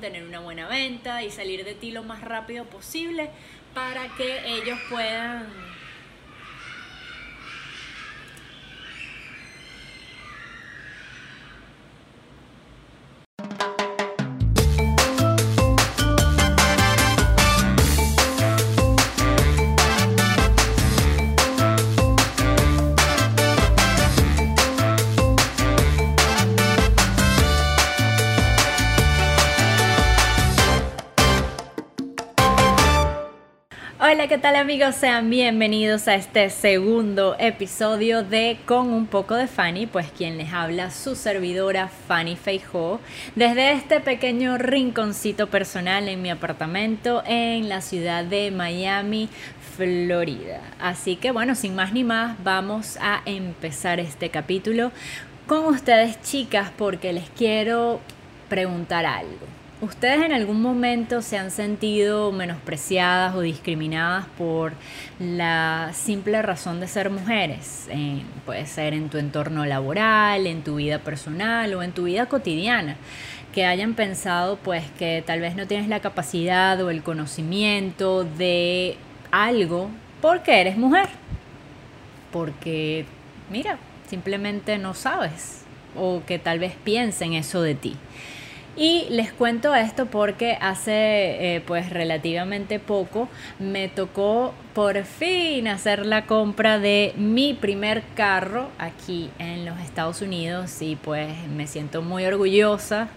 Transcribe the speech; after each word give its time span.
tener 0.00 0.24
una 0.24 0.40
buena 0.40 0.68
venta 0.68 1.22
y 1.22 1.30
salir 1.30 1.64
de 1.64 1.74
ti 1.74 1.90
lo 1.90 2.02
más 2.02 2.22
rápido 2.22 2.64
posible 2.64 3.30
para 3.74 4.08
que 4.16 4.56
ellos 4.56 4.78
puedan 4.88 5.46
¿qué 34.30 34.38
tal 34.38 34.54
amigos? 34.54 34.94
Sean 34.94 35.28
bienvenidos 35.28 36.06
a 36.06 36.14
este 36.14 36.50
segundo 36.50 37.34
episodio 37.40 38.22
de 38.22 38.58
Con 38.64 38.92
un 38.92 39.08
poco 39.08 39.34
de 39.34 39.48
Fanny, 39.48 39.88
pues 39.88 40.06
quien 40.16 40.38
les 40.38 40.52
habla 40.52 40.92
su 40.92 41.16
servidora 41.16 41.88
Fanny 42.06 42.36
Feijó, 42.36 43.00
desde 43.34 43.72
este 43.72 43.98
pequeño 43.98 44.56
rinconcito 44.56 45.48
personal 45.48 46.08
en 46.08 46.22
mi 46.22 46.30
apartamento 46.30 47.24
en 47.26 47.68
la 47.68 47.80
ciudad 47.80 48.24
de 48.24 48.52
Miami, 48.52 49.28
Florida. 49.76 50.60
Así 50.78 51.16
que 51.16 51.32
bueno, 51.32 51.56
sin 51.56 51.74
más 51.74 51.92
ni 51.92 52.04
más, 52.04 52.36
vamos 52.44 52.98
a 53.00 53.22
empezar 53.26 53.98
este 53.98 54.28
capítulo 54.28 54.92
con 55.48 55.64
ustedes 55.64 56.22
chicas 56.22 56.70
porque 56.78 57.12
les 57.12 57.28
quiero 57.30 57.98
preguntar 58.48 59.06
algo. 59.06 59.59
¿Ustedes 59.82 60.22
en 60.22 60.32
algún 60.34 60.60
momento 60.60 61.22
se 61.22 61.38
han 61.38 61.50
sentido 61.50 62.32
menospreciadas 62.32 63.34
o 63.34 63.40
discriminadas 63.40 64.26
por 64.36 64.74
la 65.18 65.92
simple 65.94 66.42
razón 66.42 66.80
de 66.80 66.86
ser 66.86 67.08
mujeres? 67.08 67.88
puede 68.44 68.66
ser 68.66 68.92
en 68.92 69.08
tu 69.08 69.16
entorno 69.16 69.64
laboral, 69.64 70.46
en 70.46 70.62
tu 70.62 70.76
vida 70.76 70.98
personal 70.98 71.72
o 71.72 71.82
en 71.82 71.92
tu 71.92 72.04
vida 72.04 72.26
cotidiana. 72.26 72.96
Que 73.54 73.64
hayan 73.64 73.94
pensado 73.94 74.58
pues 74.58 74.84
que 74.98 75.24
tal 75.26 75.40
vez 75.40 75.56
no 75.56 75.66
tienes 75.66 75.88
la 75.88 76.00
capacidad 76.00 76.78
o 76.82 76.90
el 76.90 77.02
conocimiento 77.02 78.24
de 78.24 78.98
algo 79.30 79.88
porque 80.20 80.60
eres 80.60 80.76
mujer. 80.76 81.08
Porque, 82.32 83.06
mira, 83.48 83.78
simplemente 84.10 84.76
no 84.76 84.92
sabes. 84.92 85.62
O 85.96 86.22
que 86.26 86.38
tal 86.38 86.58
vez 86.58 86.74
piensen 86.84 87.32
eso 87.32 87.62
de 87.62 87.74
ti. 87.74 87.96
Y 88.76 89.06
les 89.10 89.32
cuento 89.32 89.74
esto 89.74 90.06
porque 90.06 90.56
hace 90.60 91.56
eh, 91.56 91.62
pues 91.66 91.90
relativamente 91.90 92.78
poco 92.78 93.28
me 93.58 93.88
tocó 93.88 94.54
por 94.74 95.02
fin 95.04 95.66
hacer 95.66 96.06
la 96.06 96.26
compra 96.26 96.78
de 96.78 97.12
mi 97.16 97.52
primer 97.52 98.04
carro 98.14 98.68
aquí 98.78 99.28
en 99.40 99.66
los 99.66 99.78
Estados 99.80 100.22
Unidos 100.22 100.80
y 100.82 100.94
pues 100.94 101.28
me 101.48 101.66
siento 101.66 102.00
muy 102.00 102.24
orgullosa 102.24 103.08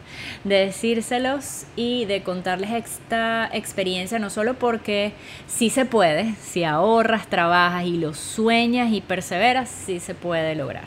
de 0.44 0.66
decírselos 0.66 1.66
y 1.76 2.06
de 2.06 2.24
contarles 2.24 2.72
esta 2.72 3.48
experiencia 3.54 4.18
no 4.18 4.32
solo 4.32 4.56
porque 4.56 5.14
sí 5.46 5.70
se 5.70 5.86
puede, 5.86 6.34
si 6.42 6.64
ahorras, 6.64 7.28
trabajas 7.28 7.86
y 7.86 7.98
lo 7.98 8.16
sueñas 8.16 8.92
y 8.92 9.02
perseveras, 9.02 9.70
sí 9.70 10.00
se 10.00 10.16
puede 10.16 10.56
lograr. 10.56 10.86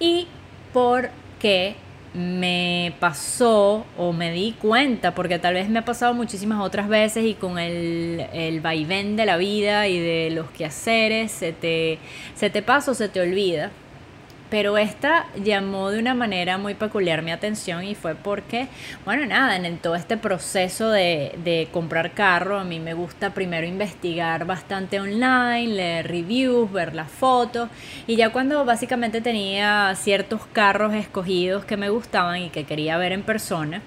Y 0.00 0.26
porque 0.72 1.76
me 2.14 2.94
pasó 3.00 3.84
o 3.96 4.12
me 4.12 4.32
di 4.32 4.52
cuenta, 4.52 5.14
porque 5.14 5.38
tal 5.38 5.54
vez 5.54 5.68
me 5.68 5.80
ha 5.80 5.84
pasado 5.84 6.14
muchísimas 6.14 6.60
otras 6.60 6.88
veces 6.88 7.24
y 7.24 7.34
con 7.34 7.58
el, 7.58 8.26
el 8.32 8.60
vaivén 8.60 9.16
de 9.16 9.26
la 9.26 9.36
vida 9.36 9.88
y 9.88 9.98
de 9.98 10.30
los 10.30 10.50
quehaceres, 10.50 11.30
se 11.32 11.52
te, 11.52 11.98
se 12.34 12.50
te 12.50 12.62
pasa 12.62 12.90
o 12.92 12.94
se 12.94 13.08
te 13.08 13.20
olvida. 13.20 13.70
Pero 14.50 14.78
esta 14.78 15.26
llamó 15.36 15.90
de 15.90 15.98
una 15.98 16.14
manera 16.14 16.56
muy 16.56 16.74
peculiar 16.74 17.22
mi 17.22 17.32
atención 17.32 17.84
y 17.84 17.94
fue 17.94 18.14
porque, 18.14 18.68
bueno, 19.04 19.26
nada, 19.26 19.56
en 19.56 19.78
todo 19.78 19.94
este 19.94 20.16
proceso 20.16 20.90
de, 20.90 21.38
de, 21.44 21.68
comprar 21.70 22.12
carro, 22.12 22.58
a 22.58 22.64
mí 22.64 22.80
me 22.80 22.94
gusta 22.94 23.34
primero 23.34 23.66
investigar 23.66 24.46
bastante 24.46 25.00
online, 25.00 25.74
leer 25.74 26.08
reviews, 26.08 26.72
ver 26.72 26.94
las 26.94 27.10
fotos. 27.10 27.68
Y 28.06 28.16
ya 28.16 28.30
cuando 28.30 28.64
básicamente 28.64 29.20
tenía 29.20 29.94
ciertos 29.96 30.40
carros 30.52 30.94
escogidos 30.94 31.66
que 31.66 31.76
me 31.76 31.90
gustaban 31.90 32.40
y 32.40 32.50
que 32.50 32.64
quería 32.64 32.96
ver 32.96 33.12
en 33.12 33.22
persona, 33.22 33.82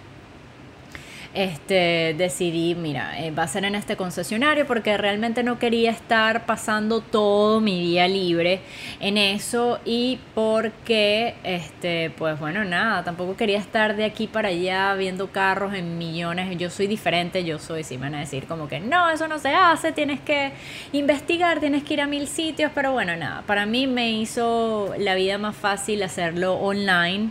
este, 1.33 2.13
decidí, 2.17 2.75
mira, 2.75 3.19
eh, 3.19 3.31
va 3.31 3.43
a 3.43 3.47
ser 3.47 3.63
en 3.65 3.75
este 3.75 3.95
concesionario 3.95 4.67
porque 4.67 4.97
realmente 4.97 5.43
no 5.43 5.59
quería 5.59 5.91
estar 5.91 6.45
pasando 6.45 7.01
todo 7.01 7.61
mi 7.61 7.79
día 7.79 8.07
libre 8.07 8.61
en 8.99 9.17
eso 9.17 9.79
y 9.85 10.19
porque, 10.35 11.35
este, 11.43 12.09
pues 12.17 12.39
bueno, 12.39 12.65
nada, 12.65 13.03
tampoco 13.03 13.37
quería 13.37 13.59
estar 13.59 13.95
de 13.95 14.03
aquí 14.03 14.27
para 14.27 14.49
allá 14.49 14.93
viendo 14.95 15.31
carros 15.31 15.73
en 15.73 15.97
millones. 15.97 16.57
Yo 16.57 16.69
soy 16.69 16.87
diferente, 16.87 17.43
yo 17.45 17.59
soy, 17.59 17.83
si 17.83 17.97
me 17.97 18.03
van 18.03 18.15
a 18.15 18.19
decir 18.19 18.45
como 18.45 18.67
que 18.67 18.79
no, 18.79 19.09
eso 19.09 19.27
no 19.27 19.39
se 19.39 19.49
hace, 19.49 19.91
tienes 19.91 20.19
que 20.19 20.51
investigar, 20.91 21.59
tienes 21.59 21.83
que 21.83 21.93
ir 21.93 22.01
a 22.01 22.07
mil 22.07 22.27
sitios, 22.27 22.71
pero 22.75 22.91
bueno, 22.91 23.15
nada, 23.15 23.43
para 23.43 23.65
mí 23.65 23.87
me 23.87 24.11
hizo 24.11 24.93
la 24.97 25.15
vida 25.15 25.37
más 25.37 25.55
fácil 25.55 26.03
hacerlo 26.03 26.55
online 26.55 27.29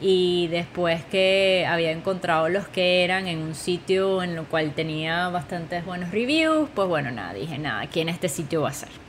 y 0.00 0.46
después 0.48 1.04
que 1.04 1.66
había 1.68 1.90
encontrado 1.90 2.48
los 2.48 2.68
que 2.68 3.04
eran 3.04 3.26
en 3.26 3.38
un 3.38 3.54
sitio 3.54 4.22
en 4.22 4.36
lo 4.36 4.44
cual 4.44 4.74
tenía 4.74 5.28
bastantes 5.28 5.84
buenos 5.84 6.10
reviews, 6.10 6.68
pues 6.74 6.88
bueno, 6.88 7.10
nada, 7.10 7.34
dije, 7.34 7.58
nada, 7.58 7.80
aquí 7.80 8.00
en 8.00 8.08
este 8.08 8.28
sitio 8.28 8.62
va 8.62 8.70
a 8.70 8.74
ser. 8.74 9.07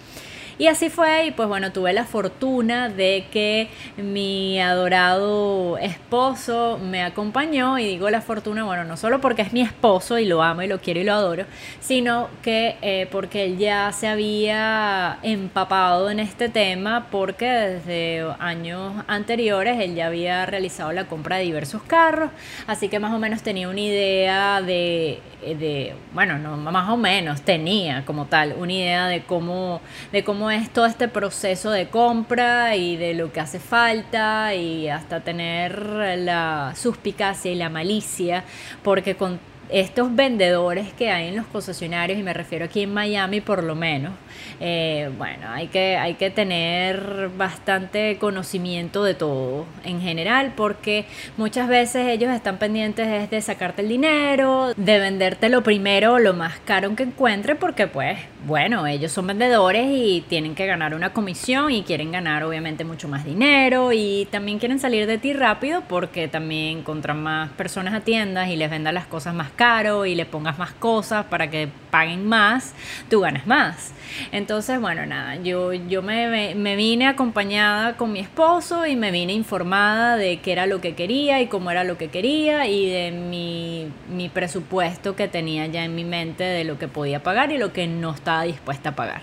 Y 0.60 0.68
así 0.68 0.90
fue, 0.90 1.28
y 1.28 1.32
pues 1.32 1.48
bueno, 1.48 1.72
tuve 1.72 1.94
la 1.94 2.04
fortuna 2.04 2.90
de 2.90 3.24
que 3.32 3.70
mi 3.96 4.60
adorado 4.60 5.78
esposo 5.78 6.78
me 6.84 7.02
acompañó, 7.02 7.80
y 7.80 7.86
digo 7.86 8.10
la 8.10 8.20
fortuna, 8.20 8.66
bueno, 8.66 8.84
no 8.84 8.98
solo 8.98 9.22
porque 9.22 9.42
es 9.42 9.54
mi 9.54 9.62
esposo 9.62 10.20
y 10.20 10.26
lo 10.26 10.44
amo 10.44 10.62
y 10.62 10.68
lo 10.68 10.82
quiero 10.82 11.00
y 11.00 11.06
lo 11.06 11.14
adoro, 11.14 11.46
sino 11.80 12.28
que 12.42 12.76
eh, 12.82 13.08
porque 13.10 13.46
él 13.46 13.58
ya 13.58 13.94
se 13.94 14.10
había 14.10 15.20
empapado 15.24 16.10
en 16.10 16.20
este 16.20 16.50
tema, 16.50 17.08
porque 17.10 17.46
desde 17.46 18.26
años 18.40 19.02
anteriores 19.08 19.80
él 19.80 19.96
ya 19.96 20.08
había 20.08 20.46
realizado 20.46 20.92
la 20.92 21.06
compra 21.08 21.38
de 21.38 21.44
diversos 21.44 21.84
carros, 21.84 22.32
así 22.68 22.90
que 22.90 23.00
más 23.00 23.14
o 23.14 23.18
menos 23.18 23.44
tenía 23.44 23.70
una 23.70 23.80
idea 23.80 24.62
de 24.62 25.22
eh, 25.42 25.56
de, 25.56 25.96
bueno, 26.14 26.38
no, 26.38 26.58
más 26.58 26.90
o 26.90 26.98
menos 26.98 27.44
tenía 27.44 28.04
como 28.06 28.26
tal 28.26 28.56
una 28.58 28.74
idea 28.74 29.08
de 29.08 29.24
cómo, 29.24 29.80
de 30.12 30.24
cómo 30.24 30.49
es 30.52 30.70
todo 30.70 30.86
este 30.86 31.08
proceso 31.08 31.72
de 31.72 31.90
compra 31.90 32.76
y 32.76 32.96
de 32.98 33.14
lo 33.14 33.32
que 33.32 33.40
hace 33.40 33.60
falta 33.60 34.54
y 34.56 34.90
hasta 34.90 35.22
tener 35.22 35.80
la 36.20 36.74
suspicacia 36.76 37.52
y 37.52 37.56
la 37.56 37.70
malicia, 37.70 38.44
porque 38.84 39.16
con 39.16 39.40
estos 39.70 40.16
vendedores 40.16 40.94
que 40.94 41.12
hay 41.12 41.28
en 41.28 41.36
los 41.36 41.46
concesionarios, 41.46 42.20
y 42.20 42.24
me 42.24 42.34
refiero 42.34 42.66
aquí 42.66 42.82
en 42.82 42.94
Miami 42.94 43.42
por 43.42 43.64
lo 43.64 43.76
menos, 43.76 44.14
eh, 44.60 45.10
bueno, 45.18 45.50
hay 45.50 45.68
que, 45.68 45.98
hay 45.98 46.16
que 46.16 46.30
tener 46.30 47.30
bastante 47.38 48.18
conocimiento 48.18 49.04
de 49.04 49.14
todo 49.14 49.66
en 49.84 50.02
general, 50.02 50.54
porque 50.56 51.06
muchas 51.38 51.68
veces 51.68 52.08
ellos 52.08 52.32
están 52.32 52.58
pendientes 52.58 53.30
de 53.30 53.42
sacarte 53.42 53.82
el 53.82 53.90
dinero, 53.90 54.74
de 54.76 55.00
venderte 55.00 55.50
lo 55.50 55.64
primero, 55.64 56.20
lo 56.20 56.34
más 56.34 56.60
caro 56.66 56.96
que 56.96 57.04
encuentre, 57.04 57.56
porque 57.56 57.88
pues, 57.88 58.18
bueno, 58.46 58.88
ellos 58.88 59.12
son 59.12 59.28
vendedores 59.28 59.88
y 59.90 60.24
tienen 60.28 60.56
que 60.56 60.66
ganar 60.66 60.94
una 60.94 61.14
comisión 61.14 61.72
y 61.72 61.84
quieren 61.84 62.12
ganar 62.12 62.44
obviamente 62.44 62.84
mucho 62.84 63.08
más 63.08 63.26
dinero 63.26 63.92
y 63.92 64.28
también 64.32 64.60
quieren 64.60 64.80
salir 64.80 65.08
de 65.08 65.18
ti 65.18 65.34
rápido 65.34 65.84
porque 65.88 66.28
también 66.28 66.80
encuentran 66.80 67.22
más 67.22 67.50
personas 67.52 67.94
a 67.94 68.02
tiendas 68.02 68.50
y 68.50 68.56
les 68.56 68.70
vendan 68.70 68.94
las 68.94 69.08
cosas 69.08 69.34
más 69.34 69.52
caro 69.52 70.06
y 70.06 70.16
le 70.16 70.26
pongas 70.26 70.58
más 70.58 70.72
cosas 70.72 71.26
para 71.26 71.50
que 71.50 71.70
paguen 71.92 72.28
más, 72.28 72.74
tú 73.10 73.22
ganas 73.22 73.46
más. 73.48 73.94
Entonces, 74.32 74.80
bueno, 74.80 75.06
nada, 75.08 75.38
yo, 75.38 75.74
yo 75.74 76.04
me, 76.04 76.54
me, 76.54 76.76
vine 76.76 77.08
acompañada 77.08 77.98
con 77.98 78.12
mi 78.12 78.20
esposo 78.20 78.86
y 78.86 78.96
me 78.96 79.10
vine 79.10 79.34
informada 79.34 80.18
de 80.18 80.38
qué 80.40 80.52
era 80.52 80.68
lo 80.68 80.82
que 80.82 80.94
quería 80.94 81.42
y 81.42 81.48
cómo 81.48 81.72
era 81.72 81.84
lo 81.84 81.98
que 81.98 82.10
quería 82.10 82.68
y 82.68 82.90
de 82.90 83.12
mi, 83.12 83.92
mi 84.08 84.30
presupuesto 84.30 85.16
que 85.16 85.28
tenía 85.28 85.66
ya 85.66 85.84
en 85.84 85.96
mi 85.96 86.04
mente 86.04 86.44
de 86.44 86.64
lo 86.64 86.78
que 86.78 86.88
podía 86.88 87.24
pagar 87.24 87.52
y 87.52 87.58
lo 87.58 87.74
que 87.74 87.88
no 87.88 88.14
estaba 88.14 88.44
dispuesta 88.44 88.90
a 88.90 88.96
pagar. 88.96 89.22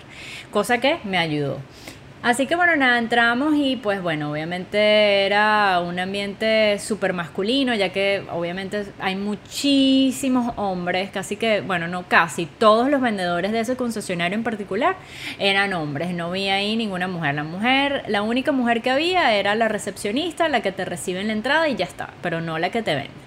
Cosa 0.51 0.79
que 0.79 0.99
me 1.05 1.19
ayudó. 1.19 1.59
Así 2.27 2.49
que 2.49 2.57
bueno, 2.57 2.75
nada, 2.75 2.99
entramos 2.99 3.55
y 3.55 3.77
pues 3.77 4.03
bueno, 4.03 4.33
obviamente 4.33 5.27
era 5.27 5.79
un 5.79 5.97
ambiente 6.01 6.77
súper 6.81 7.13
masculino, 7.13 7.73
ya 7.73 7.91
que 7.91 8.25
obviamente 8.33 8.85
hay 8.99 9.15
muchísimos 9.15 10.53
hombres, 10.57 11.11
casi 11.13 11.37
que, 11.37 11.61
bueno, 11.61 11.87
no 11.87 12.09
casi, 12.09 12.47
todos 12.47 12.91
los 12.91 13.01
vendedores 13.01 13.53
de 13.53 13.61
ese 13.61 13.77
concesionario 13.77 14.37
en 14.37 14.43
particular 14.43 14.97
eran 15.39 15.73
hombres, 15.73 16.15
no 16.15 16.33
vi 16.33 16.49
ahí 16.49 16.75
ninguna 16.75 17.07
mujer. 17.07 17.37
La 17.37 17.45
mujer, 17.45 18.03
la 18.09 18.23
única 18.23 18.51
mujer 18.51 18.83
que 18.83 18.91
había 18.91 19.33
era 19.37 19.55
la 19.55 19.69
recepcionista, 19.69 20.49
la 20.49 20.63
que 20.63 20.73
te 20.73 20.85
recibe 20.85 21.21
en 21.21 21.29
la 21.29 21.33
entrada 21.33 21.69
y 21.69 21.77
ya 21.77 21.85
está, 21.85 22.09
pero 22.23 22.41
no 22.41 22.59
la 22.59 22.71
que 22.71 22.83
te 22.83 22.97
vende. 22.97 23.26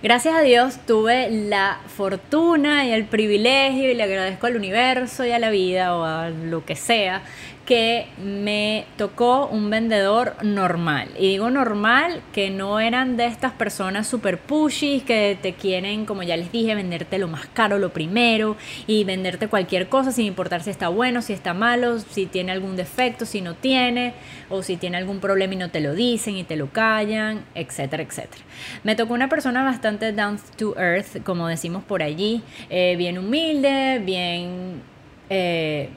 Gracias 0.00 0.32
a 0.32 0.42
Dios 0.42 0.78
tuve 0.86 1.28
la 1.28 1.80
fortuna 1.88 2.86
y 2.86 2.92
el 2.92 3.04
privilegio 3.04 3.90
y 3.90 3.94
le 3.94 4.04
agradezco 4.04 4.46
al 4.46 4.54
universo 4.54 5.24
y 5.24 5.32
a 5.32 5.40
la 5.40 5.50
vida 5.50 5.96
o 5.96 6.04
a 6.04 6.30
lo 6.30 6.64
que 6.64 6.76
sea 6.76 7.22
que 7.68 8.06
me 8.16 8.86
tocó 8.96 9.46
un 9.46 9.68
vendedor 9.68 10.42
normal. 10.42 11.10
Y 11.18 11.28
digo 11.28 11.50
normal, 11.50 12.22
que 12.32 12.48
no 12.48 12.80
eran 12.80 13.18
de 13.18 13.26
estas 13.26 13.52
personas 13.52 14.06
super 14.06 14.38
pushy 14.38 15.00
que 15.00 15.36
te 15.42 15.52
quieren, 15.52 16.06
como 16.06 16.22
ya 16.22 16.38
les 16.38 16.50
dije, 16.50 16.74
venderte 16.74 17.18
lo 17.18 17.28
más 17.28 17.44
caro, 17.52 17.78
lo 17.78 17.92
primero, 17.92 18.56
y 18.86 19.04
venderte 19.04 19.48
cualquier 19.48 19.90
cosa 19.90 20.12
sin 20.12 20.24
importar 20.24 20.62
si 20.62 20.70
está 20.70 20.88
bueno, 20.88 21.20
si 21.20 21.34
está 21.34 21.52
malo, 21.52 21.98
si 21.98 22.24
tiene 22.24 22.52
algún 22.52 22.74
defecto, 22.74 23.26
si 23.26 23.42
no 23.42 23.54
tiene, 23.54 24.14
o 24.48 24.62
si 24.62 24.78
tiene 24.78 24.96
algún 24.96 25.20
problema 25.20 25.52
y 25.52 25.58
no 25.58 25.70
te 25.70 25.82
lo 25.82 25.94
dicen 25.94 26.38
y 26.38 26.44
te 26.44 26.56
lo 26.56 26.72
callan, 26.72 27.44
etcétera, 27.54 28.02
etcétera. 28.02 28.44
Me 28.82 28.96
tocó 28.96 29.12
una 29.12 29.28
persona 29.28 29.62
bastante 29.62 30.12
down 30.12 30.40
to 30.56 30.74
earth, 30.78 31.22
como 31.22 31.46
decimos 31.48 31.84
por 31.84 32.02
allí, 32.02 32.40
eh, 32.70 32.96
bien 32.96 33.18
humilde, 33.18 34.00
bien... 34.02 34.80
Eh, 35.28 35.90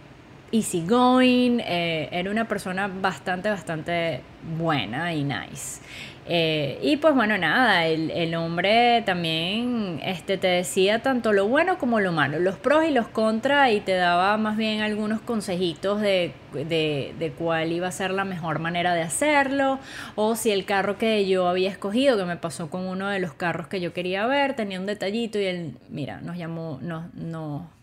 easygoing, 0.51 1.59
eh, 1.61 2.09
era 2.11 2.29
una 2.29 2.47
persona 2.47 2.87
bastante, 2.87 3.49
bastante 3.49 4.21
buena 4.57 5.13
y 5.13 5.23
nice. 5.23 5.81
Eh, 6.27 6.79
y 6.83 6.97
pues 6.97 7.15
bueno, 7.15 7.37
nada, 7.37 7.87
el, 7.87 8.35
hombre 8.35 9.01
también 9.05 9.99
este, 10.03 10.37
te 10.37 10.47
decía 10.47 11.01
tanto 11.01 11.33
lo 11.33 11.47
bueno 11.47 11.79
como 11.79 11.99
lo 11.99 12.11
malo, 12.11 12.39
los 12.39 12.57
pros 12.57 12.85
y 12.87 12.91
los 12.91 13.07
contras, 13.07 13.71
y 13.71 13.79
te 13.79 13.93
daba 13.93 14.37
más 14.37 14.55
bien 14.55 14.81
algunos 14.81 15.19
consejitos 15.19 15.99
de, 15.99 16.33
de, 16.53 17.15
de, 17.17 17.31
cuál 17.31 17.71
iba 17.71 17.87
a 17.87 17.91
ser 17.91 18.11
la 18.11 18.23
mejor 18.23 18.59
manera 18.59 18.93
de 18.93 19.01
hacerlo, 19.01 19.79
o 20.15 20.35
si 20.35 20.51
el 20.51 20.63
carro 20.65 20.97
que 20.97 21.27
yo 21.27 21.47
había 21.47 21.69
escogido, 21.69 22.17
que 22.17 22.25
me 22.25 22.37
pasó 22.37 22.69
con 22.69 22.85
uno 22.87 23.09
de 23.09 23.19
los 23.19 23.33
carros 23.33 23.67
que 23.67 23.81
yo 23.81 23.91
quería 23.91 24.27
ver, 24.27 24.55
tenía 24.55 24.79
un 24.79 24.85
detallito 24.85 25.39
y 25.39 25.45
él, 25.45 25.77
mira, 25.89 26.21
nos 26.21 26.37
llamó, 26.37 26.77
no, 26.81 27.09
no 27.13 27.80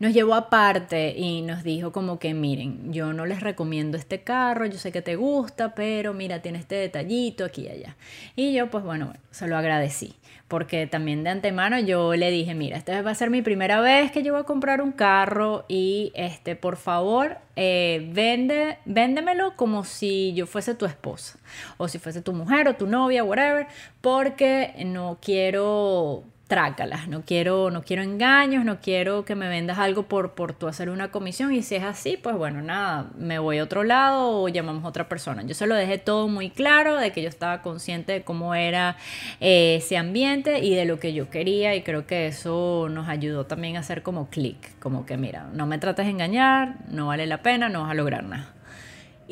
nos 0.00 0.14
llevó 0.14 0.34
aparte 0.34 1.14
y 1.16 1.42
nos 1.42 1.62
dijo 1.62 1.92
como 1.92 2.18
que 2.18 2.32
miren, 2.32 2.90
yo 2.92 3.12
no 3.12 3.26
les 3.26 3.40
recomiendo 3.40 3.98
este 3.98 4.22
carro, 4.22 4.64
yo 4.64 4.78
sé 4.78 4.92
que 4.92 5.02
te 5.02 5.14
gusta, 5.14 5.74
pero 5.74 6.14
mira, 6.14 6.40
tiene 6.40 6.58
este 6.58 6.74
detallito 6.74 7.44
aquí 7.44 7.66
y 7.66 7.68
allá. 7.68 7.96
Y 8.34 8.54
yo 8.54 8.70
pues 8.70 8.82
bueno, 8.82 9.12
se 9.30 9.46
lo 9.46 9.58
agradecí, 9.58 10.14
porque 10.48 10.86
también 10.86 11.22
de 11.22 11.28
antemano 11.28 11.78
yo 11.78 12.16
le 12.16 12.30
dije, 12.30 12.54
mira, 12.54 12.78
esta 12.78 13.02
va 13.02 13.10
a 13.10 13.14
ser 13.14 13.28
mi 13.28 13.42
primera 13.42 13.82
vez 13.82 14.10
que 14.10 14.22
yo 14.22 14.32
voy 14.32 14.40
a 14.40 14.44
comprar 14.44 14.80
un 14.80 14.92
carro 14.92 15.66
y 15.68 16.12
este, 16.14 16.56
por 16.56 16.76
favor, 16.76 17.36
eh, 17.56 18.08
vende, 18.10 18.78
véndemelo 18.86 19.54
como 19.54 19.84
si 19.84 20.32
yo 20.32 20.46
fuese 20.46 20.74
tu 20.74 20.86
esposa, 20.86 21.38
o 21.76 21.88
si 21.88 21.98
fuese 21.98 22.22
tu 22.22 22.32
mujer 22.32 22.68
o 22.68 22.74
tu 22.74 22.86
novia, 22.86 23.22
whatever, 23.22 23.66
porque 24.00 24.72
no 24.86 25.18
quiero 25.20 26.24
trácalas, 26.50 27.06
no 27.06 27.22
quiero, 27.24 27.70
no 27.70 27.82
quiero 27.82 28.02
engaños, 28.02 28.64
no 28.64 28.80
quiero 28.80 29.24
que 29.24 29.36
me 29.36 29.48
vendas 29.48 29.78
algo 29.78 30.02
por, 30.02 30.34
por 30.34 30.52
tú 30.52 30.66
hacer 30.66 30.90
una 30.90 31.12
comisión 31.12 31.54
y 31.54 31.62
si 31.62 31.76
es 31.76 31.84
así, 31.84 32.16
pues 32.16 32.36
bueno, 32.36 32.60
nada, 32.60 33.06
me 33.16 33.38
voy 33.38 33.58
a 33.58 33.62
otro 33.62 33.84
lado 33.84 34.42
o 34.42 34.48
llamamos 34.48 34.84
a 34.84 34.88
otra 34.88 35.08
persona. 35.08 35.44
Yo 35.44 35.54
se 35.54 35.68
lo 35.68 35.76
dejé 35.76 35.98
todo 35.98 36.26
muy 36.26 36.50
claro 36.50 36.96
de 36.96 37.12
que 37.12 37.22
yo 37.22 37.28
estaba 37.28 37.62
consciente 37.62 38.12
de 38.14 38.22
cómo 38.22 38.56
era 38.56 38.96
eh, 39.38 39.76
ese 39.76 39.96
ambiente 39.96 40.58
y 40.58 40.74
de 40.74 40.86
lo 40.86 40.98
que 40.98 41.12
yo 41.12 41.30
quería 41.30 41.76
y 41.76 41.82
creo 41.82 42.04
que 42.04 42.26
eso 42.26 42.88
nos 42.90 43.08
ayudó 43.08 43.46
también 43.46 43.76
a 43.76 43.80
hacer 43.80 44.02
como 44.02 44.28
clic, 44.28 44.76
como 44.80 45.06
que 45.06 45.16
mira, 45.16 45.46
no 45.54 45.66
me 45.66 45.78
trates 45.78 46.06
de 46.06 46.10
engañar, 46.10 46.78
no 46.88 47.06
vale 47.06 47.26
la 47.26 47.42
pena, 47.42 47.68
no 47.68 47.82
vas 47.82 47.92
a 47.92 47.94
lograr 47.94 48.24
nada. 48.24 48.59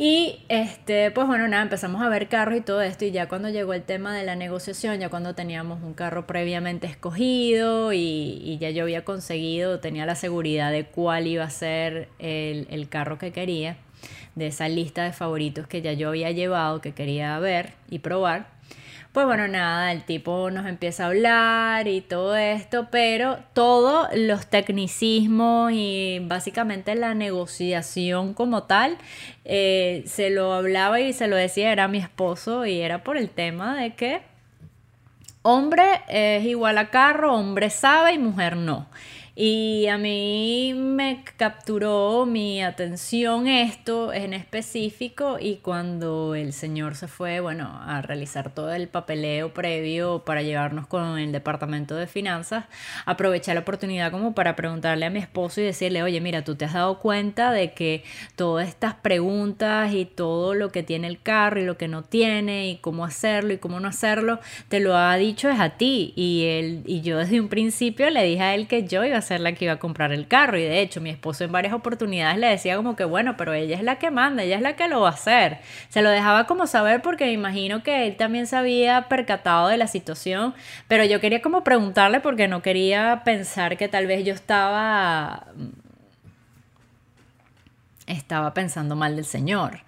Y 0.01 0.39
este, 0.49 1.11
pues 1.11 1.27
bueno, 1.27 1.49
nada, 1.49 1.65
empezamos 1.65 2.01
a 2.03 2.09
ver 2.09 2.29
carros 2.29 2.57
y 2.57 2.61
todo 2.61 2.83
esto. 2.83 3.05
Y 3.05 3.11
ya 3.11 3.29
cuando 3.29 3.49
llegó 3.49 3.75
el 3.75 3.83
tema 3.83 4.17
de 4.17 4.25
la 4.25 4.37
negociación, 4.37 5.01
ya 5.01 5.09
cuando 5.09 5.35
teníamos 5.35 5.83
un 5.83 5.93
carro 5.93 6.25
previamente 6.25 6.87
escogido 6.87 7.93
y, 7.93 8.59
ya 8.61 8.71
yo 8.71 8.85
había 8.85 9.05
conseguido, 9.05 9.81
tenía 9.81 10.07
la 10.07 10.15
seguridad 10.15 10.71
de 10.71 10.85
cuál 10.85 11.27
iba 11.27 11.43
a 11.43 11.51
ser 11.51 12.09
el, 12.21 12.69
el 12.71 12.89
carro 12.89 13.19
que 13.19 13.33
quería, 13.33 13.77
de 14.37 14.47
esa 14.47 14.69
lista 14.69 15.03
de 15.03 15.13
favoritos 15.13 15.67
que 15.67 15.83
ya 15.83 15.95
yo 15.95 16.11
había 16.11 16.31
llevado, 16.31 16.81
que 16.81 16.93
quería 16.93 17.37
ver 17.41 17.73
y 17.91 17.99
probar 17.99 18.47
pues 19.13 19.27
bueno, 19.27 19.49
nada, 19.49 19.91
el 19.93 20.05
tipo 20.05 20.51
nos 20.51 20.67
empieza 20.67 21.05
a 21.05 21.07
hablar 21.07 21.89
y 21.89 22.01
todo 22.03 22.37
esto, 22.37 22.89
pero 22.91 23.39
todos 23.55 24.09
los 24.15 24.47
tecnicismos 24.47 25.73
y 25.73 26.21
básicamente 26.23 26.95
la 26.95 27.15
negociación 27.15 28.35
como 28.35 28.65
tal, 28.65 28.99
eh, 29.45 30.05
se 30.07 30.31
lo 30.31 30.53
hablaba 30.53 31.01
y 31.01 31.13
se 31.13 31.27
lo 31.27 31.37
decía, 31.37 31.73
era 31.73 31.89
mi 31.89 31.99
esposo 31.99 32.67
y 32.67 32.81
era 32.81 33.03
por 33.03 33.17
el 33.17 33.31
tema 33.31 33.77
de 33.77 33.95
que 33.95 34.21
hombre 35.43 36.03
es 36.09 36.45
igual 36.45 36.79
a 36.79 36.91
carro, 36.91 37.35
hombre 37.35 37.71
sabe 37.71 38.13
y 38.13 38.19
mujer 38.19 38.57
no. 38.57 38.87
Y 39.41 39.87
a 39.87 39.99
mí 39.99 40.75
me 40.75 41.23
capturó 41.37 42.27
mi 42.27 42.61
atención 42.61 43.47
esto 43.47 44.13
en 44.13 44.35
específico 44.35 45.39
y 45.41 45.59
cuando 45.59 46.35
el 46.35 46.53
señor 46.53 46.97
se 46.97 47.07
fue, 47.07 47.39
bueno, 47.39 47.71
a 47.85 48.03
realizar 48.03 48.53
todo 48.53 48.73
el 48.75 48.89
papeleo 48.89 49.55
previo 49.55 50.25
para 50.25 50.43
llevarnos 50.43 50.89
con 50.89 51.21
el 51.21 51.31
departamento 51.31 51.95
de 51.95 52.09
finanzas, 52.09 52.65
aproveché 53.07 53.55
la 53.55 53.61
oportunidad 53.61 54.11
como 54.11 54.35
para 54.35 54.57
preguntarle 54.57 55.07
a 55.07 55.11
mi 55.11 55.21
esposo 55.21 55.61
y 55.61 55.65
decirle, 55.65 56.03
oye, 56.03 56.21
mira, 56.21 56.43
tú 56.43 56.57
te 56.57 56.65
has 56.65 56.73
dado 56.73 56.99
cuenta 56.99 57.53
de 57.53 57.75
que 57.75 58.03
todas 58.35 58.67
estas 58.67 58.95
preguntas 58.95 59.93
y 59.95 60.05
todo 60.05 60.55
lo 60.55 60.73
que 60.73 60.83
tiene 60.83 61.07
el 61.07 61.23
carro 61.23 61.61
y 61.61 61.65
lo 61.65 61.79
que 61.79 61.87
no 61.87 62.03
tiene 62.03 62.71
y 62.71 62.79
cómo 62.79 63.05
hacerlo 63.05 63.53
y 63.53 63.59
cómo 63.59 63.79
no 63.79 63.87
hacerlo, 63.87 64.41
te 64.69 64.81
lo 64.81 64.97
ha 64.97 65.17
dicho 65.17 65.49
es 65.49 65.61
a 65.61 65.77
ti. 65.77 66.13
Y, 66.17 66.43
él, 66.47 66.83
y 66.87 67.03
yo 67.03 67.19
desde 67.19 67.41
un 67.41 67.49
principio 67.49 68.11
le 68.11 68.25
dije 68.25 68.43
a 68.43 68.57
él 68.57 68.67
que 68.67 68.83
yo 68.83 69.05
iba 69.05 69.17
a 69.17 69.28
la 69.31 69.53
que 69.53 69.67
iba 69.67 69.75
a 69.75 69.79
comprar 69.79 70.13
el 70.13 70.27
carro. 70.29 70.59
Y 70.59 70.63
de 70.63 70.81
hecho, 70.81 71.01
mi 71.01 71.11
esposo 71.11 71.45
en 71.45 71.53
varias 71.53 71.75
oportunidades 71.75 72.39
le 72.39 72.49
decía 72.49 72.77
como 72.77 72.97
que, 72.97 73.05
bueno, 73.05 73.37
pero 73.37 73.53
ella 73.53 73.77
es 73.77 73.83
la 73.83 73.97
que 73.99 74.11
manda, 74.11 74.43
ella 74.43 74.57
es 74.57 74.63
la 74.63 74.77
que 74.77 74.89
lo 74.89 75.01
va 75.01 75.09
a 75.11 75.13
hacer. 75.13 75.59
Se 75.89 76.03
lo 76.03 76.11
dejaba 76.11 76.47
como 76.47 76.67
saber 76.67 77.03
porque 77.03 77.25
me 77.25 77.33
imagino 77.33 77.83
que 77.83 78.07
él 78.07 78.17
también 78.17 78.47
se 78.47 78.57
había 78.57 79.09
percatado 79.09 79.69
de 79.69 79.77
la 79.77 79.87
situación, 79.87 80.55
pero 80.89 81.05
yo 81.05 81.21
quería 81.21 81.43
como 81.43 81.65
preguntarle 81.65 82.21
porque 82.21 82.49
no 82.49 82.63
quería 82.63 83.23
pensar 83.25 83.77
que 83.77 83.89
tal 83.89 84.07
vez 84.07 84.25
yo 84.25 84.35
estaba 84.35 85.47
estaba 88.09 88.55
pensando 88.55 88.97
mal 88.97 89.17
del 89.17 89.25
Señor. 89.25 89.81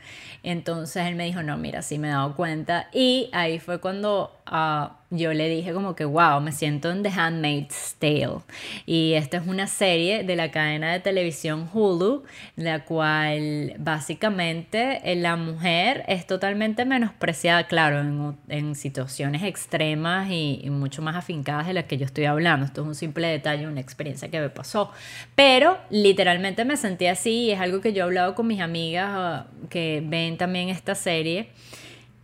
Entonces 0.42 1.06
él 1.06 1.14
me 1.14 1.25
dijo, 1.25 1.42
no, 1.42 1.56
mira, 1.56 1.82
sí 1.82 1.98
me 1.98 2.08
he 2.08 2.10
dado 2.10 2.34
cuenta. 2.34 2.88
Y 2.92 3.28
ahí 3.32 3.58
fue 3.58 3.81
cuando 3.81 4.32
uh, 4.50 4.88
yo 5.10 5.32
le 5.32 5.48
dije 5.48 5.72
como 5.72 5.96
que, 5.96 6.04
wow, 6.04 6.40
me 6.40 6.52
siento 6.52 6.90
en 6.90 7.02
The 7.02 7.08
Handmaid's 7.08 7.97
Tale. 7.99 8.38
Y 8.87 9.14
esta 9.14 9.38
es 9.38 9.47
una 9.47 9.66
serie 9.66 10.23
de 10.23 10.37
la 10.37 10.52
cadena 10.52 10.92
de 10.92 11.00
televisión 11.00 11.68
Hulu, 11.73 12.23
la 12.54 12.85
cual 12.85 13.75
básicamente 13.78 15.00
eh, 15.04 15.16
la 15.16 15.35
mujer 15.35 16.04
es 16.06 16.28
totalmente 16.28 16.85
menospreciada, 16.85 17.66
claro, 17.66 18.00
en, 18.00 18.37
en 18.49 18.75
situaciones 18.76 19.42
extremas 19.42 20.30
y, 20.30 20.68
mucho 20.70 21.02
más 21.02 21.16
afincadas 21.16 21.66
de 21.66 21.73
las 21.73 21.85
que 21.85 21.99
yo 21.99 22.06
estoy 22.06 22.26
hablando. 22.26 22.64
Esto 22.64 22.82
es 22.82 22.87
un 22.87 22.94
simple 22.94 23.26
detalle, 23.26 23.66
una 23.66 23.80
experiencia 23.80 24.30
que 24.30 24.40
me 24.40 24.49
pasó. 24.49 24.92
Pero 25.35 25.76
literalmente 25.90 26.64
me 26.64 26.76
sentí 26.76 27.06
así 27.06 27.47
y 27.47 27.50
es 27.50 27.61
algo 27.61 27.80
que 27.80 27.92
yo 27.92 28.04
he 28.04 28.06
hablado 28.06 28.37
con 28.37 28.47
mis 28.47 28.61
amigas 28.61 29.09
ah, 29.11 29.47
que 29.68 30.02
ven 30.06 30.29
también 30.37 30.68
esta 30.68 30.94
serie. 30.94 31.49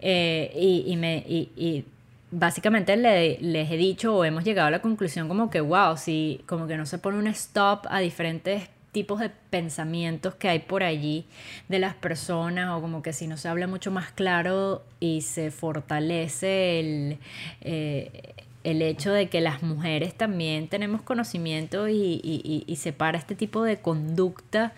Eh, 0.00 0.52
y, 0.54 0.84
y, 0.86 0.96
me, 0.96 1.25
y 1.26 1.84
básicamente 2.30 2.96
les 2.96 3.70
he 3.70 3.76
dicho 3.76 4.16
o 4.16 4.25
hemos 4.25 4.44
llegado 4.44 4.68
a 4.68 4.70
la 4.70 4.82
conclusión 4.82 5.28
como 5.28 5.50
que, 5.50 5.60
wow, 5.60 5.96
si 5.96 6.42
como 6.46 6.66
que 6.66 6.76
no 6.76 6.86
se 6.86 6.98
pone 6.98 7.18
un 7.18 7.26
stop 7.28 7.86
a 7.88 8.00
diferentes 8.00 8.68
tipos 8.92 9.20
de 9.20 9.30
pensamientos 9.50 10.34
que 10.34 10.48
hay 10.48 10.60
por 10.60 10.82
allí 10.82 11.26
de 11.68 11.78
las 11.78 11.94
personas 11.94 12.70
o 12.70 12.80
como 12.80 13.02
que 13.02 13.12
si 13.12 13.26
no 13.26 13.36
se 13.36 13.48
habla 13.48 13.66
mucho 13.66 13.90
más 13.90 14.10
claro 14.10 14.82
y 15.00 15.20
se 15.20 15.50
fortalece 15.50 16.80
el, 16.80 17.18
eh, 17.60 18.34
el 18.64 18.80
hecho 18.80 19.12
de 19.12 19.28
que 19.28 19.42
las 19.42 19.62
mujeres 19.62 20.14
también 20.14 20.68
tenemos 20.68 21.02
conocimiento 21.02 21.88
y, 21.88 22.20
y, 22.22 22.64
y 22.66 22.76
se 22.76 22.94
este 23.14 23.34
tipo 23.34 23.62
de 23.64 23.76
conducta 23.78 24.72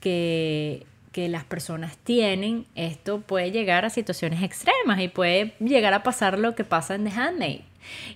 que 0.00 0.84
que 1.12 1.28
las 1.28 1.44
personas 1.44 1.96
tienen, 1.98 2.66
esto 2.74 3.20
puede 3.20 3.50
llegar 3.50 3.84
a 3.84 3.90
situaciones 3.90 4.42
extremas 4.42 5.00
y 5.00 5.08
puede 5.08 5.54
llegar 5.60 5.94
a 5.94 6.02
pasar 6.02 6.38
lo 6.38 6.54
que 6.54 6.64
pasa 6.64 6.94
en 6.94 7.04
The 7.04 7.10
Handmaid. 7.10 7.60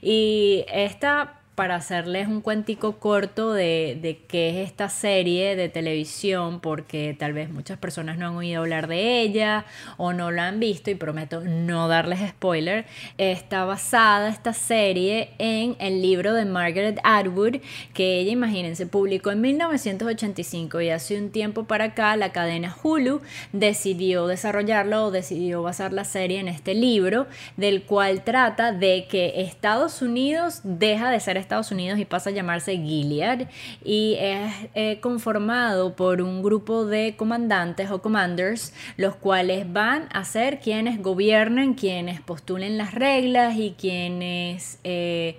Y 0.00 0.64
esta 0.68 1.40
para 1.56 1.74
hacerles 1.74 2.28
un 2.28 2.42
cuentico 2.42 2.98
corto 2.98 3.54
de, 3.54 3.98
de, 4.00 4.18
qué 4.28 4.50
es 4.50 4.68
esta 4.68 4.90
serie 4.90 5.56
de 5.56 5.70
televisión, 5.70 6.60
porque 6.60 7.16
tal 7.18 7.32
vez 7.32 7.50
muchas 7.50 7.78
personas 7.78 8.18
no 8.18 8.28
han 8.28 8.36
oído 8.36 8.60
hablar 8.60 8.88
de 8.88 9.22
ella 9.22 9.64
o 9.96 10.12
no 10.12 10.30
la 10.30 10.48
han 10.48 10.60
visto 10.60 10.90
y 10.90 10.94
prometo 10.94 11.40
no 11.40 11.88
darles 11.88 12.20
spoiler. 12.28 12.84
Está 13.16 13.64
basada 13.64 14.28
esta 14.28 14.52
serie 14.52 15.30
en 15.38 15.76
el 15.78 16.02
libro 16.02 16.34
de 16.34 16.44
Margaret 16.44 17.00
Atwood, 17.02 17.56
que 17.94 18.20
ella, 18.20 18.32
imagínense, 18.32 18.86
publicó 18.86 19.30
en 19.30 19.40
1985 19.40 20.82
y 20.82 20.90
hace 20.90 21.18
un 21.18 21.30
tiempo 21.30 21.64
para 21.64 21.84
acá 21.84 22.16
la 22.16 22.32
cadena 22.32 22.76
Hulu 22.82 23.22
decidió 23.52 24.26
desarrollarlo 24.26 25.06
o 25.06 25.10
decidió 25.10 25.62
basar 25.62 25.94
la 25.94 26.04
serie 26.04 26.38
en 26.38 26.48
este 26.48 26.74
libro, 26.74 27.26
del 27.56 27.84
cual 27.84 28.24
trata 28.24 28.72
de 28.72 29.06
que 29.08 29.40
Estados 29.40 30.02
Unidos 30.02 30.60
deja 30.62 31.10
de 31.10 31.18
ser 31.18 31.45
Estados 31.46 31.70
Unidos 31.70 31.98
y 32.00 32.04
pasa 32.04 32.30
a 32.30 32.32
llamarse 32.32 32.76
Gilead 32.76 33.48
y 33.84 34.16
es 34.18 34.52
eh, 34.74 34.98
conformado 35.00 35.94
por 35.94 36.20
un 36.20 36.42
grupo 36.42 36.84
de 36.84 37.14
comandantes 37.16 37.90
o 37.92 38.02
commanders, 38.02 38.74
los 38.96 39.14
cuales 39.14 39.72
van 39.72 40.08
a 40.12 40.24
ser 40.24 40.58
quienes 40.58 41.00
gobiernen, 41.00 41.74
quienes 41.74 42.20
postulen 42.20 42.76
las 42.76 42.94
reglas 42.94 43.56
y 43.56 43.76
quienes 43.78 44.80
eh, 44.82 45.38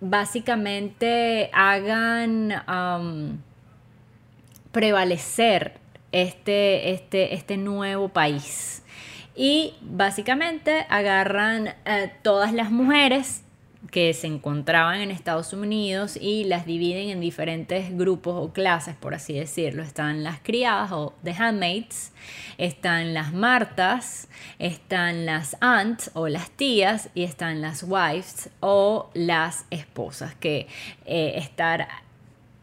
básicamente 0.00 1.50
hagan 1.54 3.42
prevalecer 4.70 5.72
este, 6.12 6.90
este, 6.92 7.34
este 7.34 7.56
nuevo 7.56 8.10
país. 8.10 8.82
Y 9.34 9.74
básicamente 9.80 10.84
agarran 10.90 11.68
eh, 11.86 12.12
todas 12.22 12.52
las 12.52 12.70
mujeres 12.70 13.44
que 13.90 14.12
se 14.12 14.26
encontraban 14.26 15.00
en 15.00 15.10
Estados 15.10 15.52
Unidos 15.52 16.18
y 16.20 16.44
las 16.44 16.66
dividen 16.66 17.10
en 17.10 17.20
diferentes 17.20 17.96
grupos 17.96 18.34
o 18.36 18.52
clases, 18.52 18.96
por 18.96 19.14
así 19.14 19.34
decirlo. 19.34 19.82
Están 19.82 20.24
las 20.24 20.40
criadas 20.40 20.90
o 20.92 21.14
the 21.22 21.32
handmaids, 21.32 22.12
están 22.58 23.14
las 23.14 23.32
martas, 23.32 24.28
están 24.58 25.26
las 25.26 25.56
aunts 25.60 26.10
o 26.14 26.28
las 26.28 26.50
tías 26.50 27.08
y 27.14 27.22
están 27.22 27.60
las 27.60 27.84
wives 27.84 28.50
o 28.60 29.10
las 29.14 29.64
esposas, 29.70 30.34
que 30.34 30.66
eh, 31.06 31.34
estar 31.36 31.88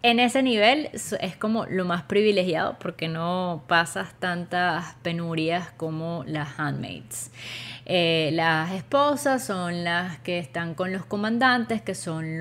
en 0.05 0.19
ese 0.19 0.43
nivel 0.43 0.89
es 0.93 1.35
como 1.35 1.65
lo 1.65 1.83
más 1.83 2.03
privilegiado 2.03 2.77
porque 2.77 3.07
no 3.07 3.63
pasas 3.67 4.13
tantas 4.19 4.93
penurias 5.01 5.71
como 5.77 6.24
las 6.27 6.59
handmaids. 6.59 7.31
Eh, 7.88 8.29
las 8.33 8.71
esposas 8.74 9.43
son 9.43 9.83
las 9.83 10.19
que 10.19 10.38
están 10.38 10.75
con 10.75 10.93
los 10.93 11.05
comandantes, 11.05 11.81
que 11.81 11.95
son 11.95 12.38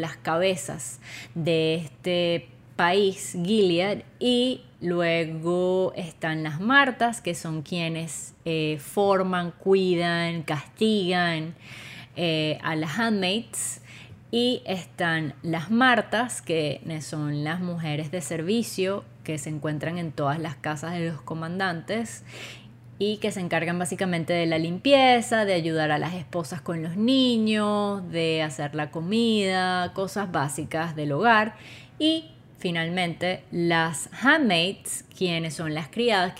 las 0.00 0.16
cabezas 0.16 1.00
de 1.34 1.74
este 1.74 2.48
país, 2.76 3.36
Gilead, 3.44 4.04
y 4.18 4.62
luego 4.80 5.92
están 5.94 6.42
las 6.42 6.62
martas, 6.62 7.20
que 7.20 7.34
son 7.34 7.60
quienes 7.60 8.34
eh, 8.46 8.78
forman, 8.80 9.50
cuidan, 9.50 10.44
castigan 10.44 11.54
eh, 12.16 12.58
a 12.62 12.74
las 12.74 12.98
handmaids 12.98 13.81
y 14.32 14.62
están 14.64 15.34
las 15.42 15.70
martas, 15.70 16.40
que 16.40 16.80
son 17.02 17.44
las 17.44 17.60
mujeres 17.60 18.10
de 18.10 18.22
servicio 18.22 19.04
que 19.24 19.36
se 19.36 19.50
encuentran 19.50 19.98
en 19.98 20.10
todas 20.10 20.38
las 20.38 20.56
casas 20.56 20.94
de 20.94 21.10
los 21.10 21.20
comandantes 21.20 22.24
y 22.98 23.18
que 23.18 23.30
se 23.30 23.40
encargan 23.40 23.78
básicamente 23.78 24.32
de 24.32 24.46
la 24.46 24.58
limpieza, 24.58 25.44
de 25.44 25.52
ayudar 25.52 25.90
a 25.90 25.98
las 25.98 26.14
esposas 26.14 26.62
con 26.62 26.82
los 26.82 26.96
niños, 26.96 28.10
de 28.10 28.42
hacer 28.42 28.74
la 28.74 28.90
comida, 28.90 29.92
cosas 29.92 30.32
básicas 30.32 30.96
del 30.96 31.12
hogar. 31.12 31.54
Y 31.98 32.30
finalmente 32.58 33.44
las 33.50 34.08
handmaids, 34.22 35.04
quienes 35.16 35.54
son 35.54 35.74
las 35.74 35.88
criadas, 35.88 36.32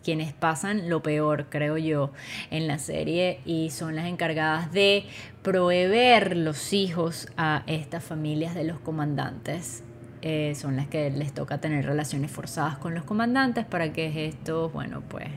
quienes 0.00 0.32
pasan 0.32 0.88
lo 0.88 1.02
peor, 1.02 1.46
creo 1.48 1.76
yo, 1.76 2.12
en 2.50 2.66
la 2.66 2.78
serie 2.78 3.40
y 3.44 3.70
son 3.70 3.96
las 3.96 4.06
encargadas 4.06 4.72
de 4.72 5.04
proveer 5.42 6.36
los 6.36 6.72
hijos 6.72 7.28
a 7.36 7.62
estas 7.66 8.04
familias 8.04 8.54
de 8.54 8.64
los 8.64 8.78
comandantes. 8.80 9.82
Eh, 10.20 10.54
son 10.56 10.74
las 10.74 10.88
que 10.88 11.10
les 11.10 11.32
toca 11.32 11.60
tener 11.60 11.86
relaciones 11.86 12.32
forzadas 12.32 12.76
con 12.76 12.92
los 12.92 13.04
comandantes 13.04 13.64
para 13.64 13.92
que 13.92 14.26
estos, 14.26 14.72
bueno, 14.72 15.00
pues 15.08 15.28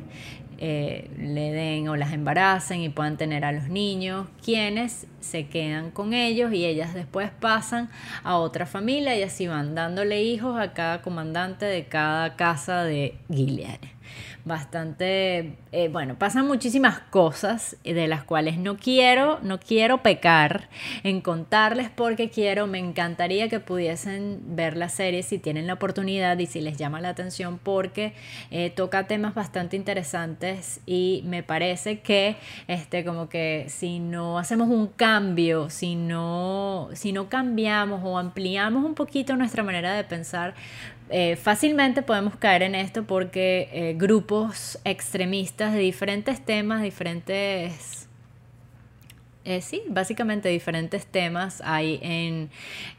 eh, 0.64 1.10
le 1.18 1.52
den 1.52 1.88
o 1.88 1.96
las 1.96 2.14
embaracen 2.14 2.82
y 2.82 2.90
puedan 2.90 3.18
tener 3.18 3.44
a 3.46 3.52
los 3.52 3.68
niños, 3.70 4.28
quienes 4.46 5.08
se 5.20 5.48
quedan 5.48 5.90
con 5.90 6.14
ellos 6.14 6.54
y 6.54 6.66
ellas 6.66 6.94
después 6.94 7.32
pasan 7.32 7.90
a 8.24 8.38
otra 8.38 8.68
familia 8.68 9.16
y 9.16 9.24
así 9.24 9.48
van 9.48 9.74
dándole 9.74 10.22
hijos 10.22 10.60
a 10.60 10.74
cada 10.74 11.02
comandante 11.02 11.66
de 11.66 11.86
cada 11.86 12.36
casa 12.36 12.84
de 12.84 13.16
Gilead 13.28 13.80
bastante, 14.46 15.58
eh, 15.72 15.90
bueno, 15.90 16.16
pasan 16.18 16.48
muchísimas 16.48 17.00
cosas 17.00 17.78
de 17.84 18.08
las 18.08 18.24
cuales 18.24 18.58
no 18.58 18.78
quiero, 18.78 19.40
no 19.42 19.60
quiero 19.60 20.02
pecar 20.02 20.70
en 21.04 21.22
contarles 21.22 21.90
porque 21.90 22.30
quiero, 22.30 22.68
me 22.68 22.80
encantaría 22.80 23.50
que 23.50 23.60
pudiesen 23.60 24.40
ver 24.56 24.78
la 24.78 24.90
serie 24.90 25.24
si 25.24 25.38
tienen 25.38 25.68
la 25.68 25.74
oportunidad 25.74 26.38
y 26.40 26.46
si 26.46 26.62
les 26.62 26.78
llama 26.78 27.02
la 27.02 27.10
atención 27.10 27.60
porque 27.62 28.14
eh, 28.50 28.70
toca 28.70 29.08
temas 29.08 29.34
bastante 29.34 29.76
interesantes 29.76 30.82
y 30.86 31.24
me 31.26 31.44
parece 31.44 32.00
que 32.00 32.38
este 32.68 33.06
como 33.06 33.30
que 33.30 33.66
si 33.70 34.00
no 34.00 34.40
hacemos 34.40 34.70
un 34.70 34.88
cambio, 34.88 35.70
si 35.70 35.96
no, 35.96 36.90
si 36.94 37.14
no 37.14 37.30
cambiamos 37.30 38.02
o 38.04 38.18
ampliamos 38.18 38.84
un 38.84 38.96
poquito 38.96 39.36
nuestra 39.36 39.64
manera 39.64 39.94
de 39.94 40.04
pensar, 40.04 40.54
eh, 41.12 41.36
fácilmente 41.36 42.02
podemos 42.04 42.38
caer 42.38 42.64
en 42.64 42.74
esto 42.74 43.04
porque 43.04 43.70
eh, 43.74 43.96
grupos 43.98 44.80
extremistas 44.86 45.74
de 45.74 45.80
diferentes 45.80 46.44
temas, 46.44 46.82
diferentes... 46.82 48.08
Eh, 49.44 49.62
sí, 49.62 49.82
básicamente 49.90 50.50
diferentes 50.50 51.08
temas 51.08 51.64
hay 51.66 52.00
en, 52.04 52.52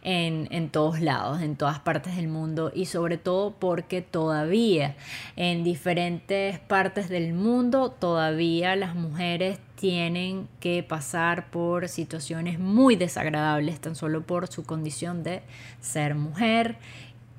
en, 0.02 0.49
en, 0.50 0.71
todos 0.71 1.00
lados, 1.00 1.40
en 1.40 1.54
todas 1.54 1.78
partes 1.78 2.16
del 2.16 2.26
mundo 2.26 2.73
y 2.75 2.87
sobre 2.87 3.16
todo 3.16 3.52
porque 3.52 4.02
todavía 4.02 4.97
en 5.37 5.62
diferentes 5.62 6.59
partes 6.59 7.09
del 7.09 7.33
mundo 7.33 7.92
todavía 7.92 8.75
las 8.75 8.97
mujeres 8.97 9.61
tienen 9.76 10.49
que 10.59 10.83
pasar 10.83 11.49
por 11.50 11.88
situaciones 11.88 12.59
muy 12.59 12.97
desagradables 12.97 13.81
tan 13.81 13.95
solo 13.95 14.23
por 14.23 14.49
su 14.49 14.64
condición 14.64 15.23
de 15.23 15.42
ser 15.81 16.16
mujer 16.16 16.76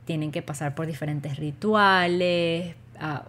tienen 0.06 0.32
que 0.32 0.42
pasar 0.42 0.76
por 0.76 0.88
diferentes 0.88 1.38
rituales, 1.38 2.76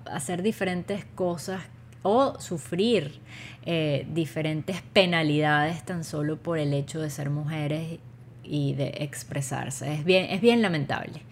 hacer 0.07 0.43
diferentes 0.43 1.05
cosas 1.15 1.63
o 2.03 2.39
sufrir 2.39 3.21
eh, 3.65 4.07
diferentes 4.13 4.83
penalidades 4.93 5.83
tan 5.85 6.05
solo 6.05 6.37
por 6.37 6.59
el 6.59 6.75
hecho 6.75 7.01
de 7.01 7.11
ser 7.11 7.31
mujeres 7.31 7.99
y 8.43 8.75
de 8.75 8.89
expresarse. 8.99 9.95
Es 9.95 10.05
bien, 10.05 10.27
es 10.31 10.41
bien 10.41 10.61
lamentable. 10.61 11.23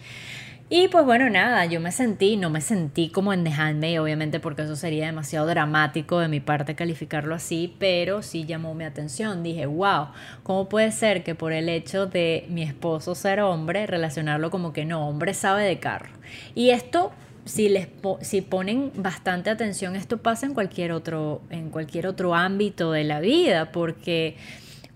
Y 0.75 0.89
pues 0.89 1.05
bueno, 1.05 1.29
nada, 1.29 1.67
yo 1.67 1.81
me 1.81 1.93
sentí, 1.93 2.39
no 2.39 2.49
me 2.49 2.63
sentí 2.63 3.11
como 3.11 3.35
en 3.35 3.45
The 3.45 3.53
Handmaid, 3.53 4.01
obviamente 4.01 4.41
porque 4.41 4.63
eso 4.63 4.75
sería 4.75 5.05
demasiado 5.05 5.47
dramático 5.47 6.19
de 6.19 6.29
mi 6.29 6.41
parte 6.41 6.75
calificarlo 6.75 7.35
así, 7.35 7.77
pero 7.79 8.23
sí 8.23 8.47
llamó 8.47 8.73
mi 8.73 8.85
atención. 8.85 9.43
Dije, 9.43 9.67
wow, 9.67 10.07
¿cómo 10.43 10.71
puede 10.71 10.91
ser 10.91 11.25
que 11.25 11.35
por 11.35 11.53
el 11.53 11.69
hecho 11.69 12.07
de 12.07 12.47
mi 12.49 12.63
esposo 12.63 13.15
ser 13.15 13.41
hombre, 13.41 13.87
relacionarlo 13.87 14.51
como 14.51 14.73
que 14.73 14.87
no, 14.87 15.07
hombre 15.07 15.35
sabe 15.35 15.65
de 15.65 15.79
carro? 15.79 16.09
Y 16.55 16.71
esto 16.71 17.13
si 17.45 17.69
les 17.69 17.89
si 18.23 18.41
ponen 18.41 18.93
bastante 18.95 19.51
atención, 19.51 19.95
esto 19.95 20.23
pasa 20.23 20.47
en 20.47 20.55
cualquier 20.55 20.93
otro 20.93 21.43
en 21.51 21.69
cualquier 21.69 22.07
otro 22.07 22.35
ámbito 22.35 22.93
de 22.93 23.05
la 23.05 23.21
vida, 23.21 23.73
porque 23.73 24.39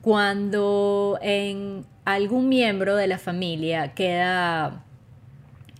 cuando 0.00 1.18
en 1.20 1.84
algún 2.06 2.48
miembro 2.48 2.96
de 2.96 3.08
la 3.08 3.18
familia 3.18 3.92
queda 3.92 4.82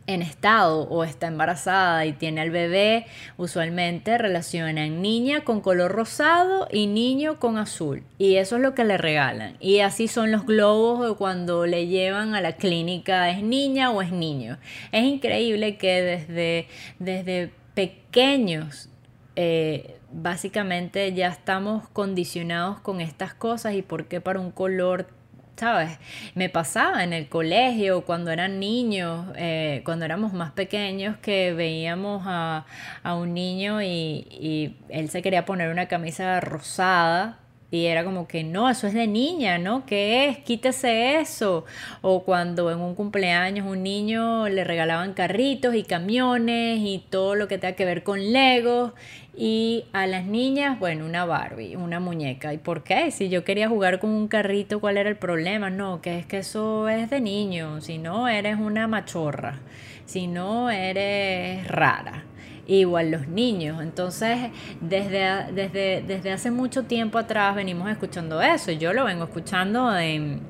en 0.07 0.23
estado 0.23 0.83
o 0.89 1.05
está 1.05 1.27
embarazada 1.27 2.07
y 2.07 2.13
tiene 2.13 2.41
al 2.41 2.51
bebé, 2.51 3.07
usualmente 3.37 4.19
relacionan 4.19 5.03
niña 5.03 5.43
con 5.45 5.61
color 5.61 5.93
rosado 5.93 6.69
y 6.71 6.87
niño 6.87 7.39
con 7.39 7.59
azul. 7.59 8.03
Y 8.19 8.37
eso 8.37 8.57
es 8.57 8.63
lo 8.63 8.75
que 8.75 8.85
le 8.85 8.99
regalan. 8.99 9.57
Y 9.61 9.81
así 9.81 10.09
son 10.09 10.31
los 10.31 10.47
globos 10.47 11.17
cuando 11.17 11.67
le 11.67 11.87
llevan 11.89 12.35
a 12.35 12.41
la 12.41 12.53
clínica, 12.53 13.31
es 13.31 13.43
niña 13.43 13.91
o 13.91 14.03
es 14.03 14.13
niño. 14.13 14.59
Es 14.93 15.05
increíble 15.05 15.77
que 15.77 16.03
desde, 16.03 16.69
desde 16.99 17.51
pequeños 17.75 18.89
eh, 19.35 19.99
básicamente 20.13 21.13
ya 21.13 21.29
estamos 21.29 21.89
condicionados 21.89 22.81
con 22.81 23.01
estas 23.01 23.35
cosas 23.35 23.75
y 23.75 23.83
por 23.83 24.07
qué 24.07 24.21
para 24.21 24.41
un 24.41 24.51
color 24.51 25.09
¿sabes? 25.57 25.99
Me 26.35 26.49
pasaba 26.51 27.03
en 27.03 27.13
el 27.13 27.29
colegio 27.29 28.05
cuando 28.05 28.31
eran 28.31 28.61
niños, 28.61 29.27
eh, 29.37 29.83
cuando 29.85 30.05
éramos 30.05 30.33
más 30.33 30.53
pequeños, 30.53 31.17
que 31.19 31.53
veíamos 31.55 32.23
a, 32.27 32.67
un 33.05 33.35
niño 33.35 33.83
y, 33.83 34.77
él 34.89 35.11
se 35.11 35.23
quería 35.23 35.45
poner 35.45 35.71
una 35.71 35.87
camisa 35.89 36.41
rosada 36.41 37.39
Y 37.71 37.87
era 37.87 38.05
como 38.05 38.29
que 38.29 38.45
no, 38.45 38.71
eso 38.71 38.87
es 38.87 38.95
de 38.95 39.07
niña, 39.07 39.59
¿no? 39.59 39.87
¿Qué 39.87 40.29
es? 40.29 40.39
Quítese 40.39 41.21
eso. 41.21 41.65
O 42.01 42.23
cuando 42.25 42.71
en 42.71 42.79
un 42.79 42.95
cumpleaños 42.95 43.67
un 43.67 43.83
niño 43.83 44.49
le 44.49 44.65
regalaban 44.65 45.15
carritos 45.15 45.75
y 45.75 45.83
camiones 45.83 46.79
y 46.81 47.05
todo 47.11 47.35
lo 47.35 47.49
que 47.49 47.59
tenga 47.59 47.75
que 47.75 47.85
ver 47.85 48.03
con 48.05 48.33
Legos. 48.33 48.93
Y 49.37 49.85
a 49.93 50.07
las 50.07 50.25
niñas, 50.25 50.79
bueno, 50.79 51.05
una 51.05 51.27
Barbie, 51.27 51.77
una 51.77 52.01
muñeca. 52.01 52.55
¿Y 52.55 52.59
por 52.59 52.83
qué? 52.83 53.11
Si 53.11 53.29
yo 53.29 53.45
quería 53.45 53.69
jugar 53.69 53.99
con 53.99 54.11
un 54.11 54.29
carrito, 54.29 54.81
¿cuál 54.81 54.97
era 54.97 55.11
el 55.11 55.17
problema? 55.17 55.69
No, 55.69 56.01
que 56.01 56.19
es 56.19 56.27
que 56.27 56.39
eso 56.39 56.89
es 56.89 57.11
de 57.11 57.21
niño. 57.21 57.83
Si 57.83 57.99
no, 57.99 58.29
eres 58.29 58.59
una 58.59 58.89
machorra. 58.89 59.61
Si 60.07 60.27
no, 60.27 60.71
eres 60.71 61.69
rara 61.69 62.25
igual 62.67 63.11
los 63.11 63.29
niños. 63.29 63.83
Entonces, 63.83 64.51
desde, 64.81 65.53
desde, 65.53 66.03
desde 66.03 66.33
hace 66.33 66.51
mucho 66.51 66.85
tiempo 66.85 67.19
atrás 67.19 67.55
venimos 67.55 67.91
escuchando 67.91 68.41
eso. 68.43 68.73
Yo 68.73 68.93
lo 68.93 69.05
vengo 69.05 69.25
escuchando 69.25 69.97
en, 69.97 70.41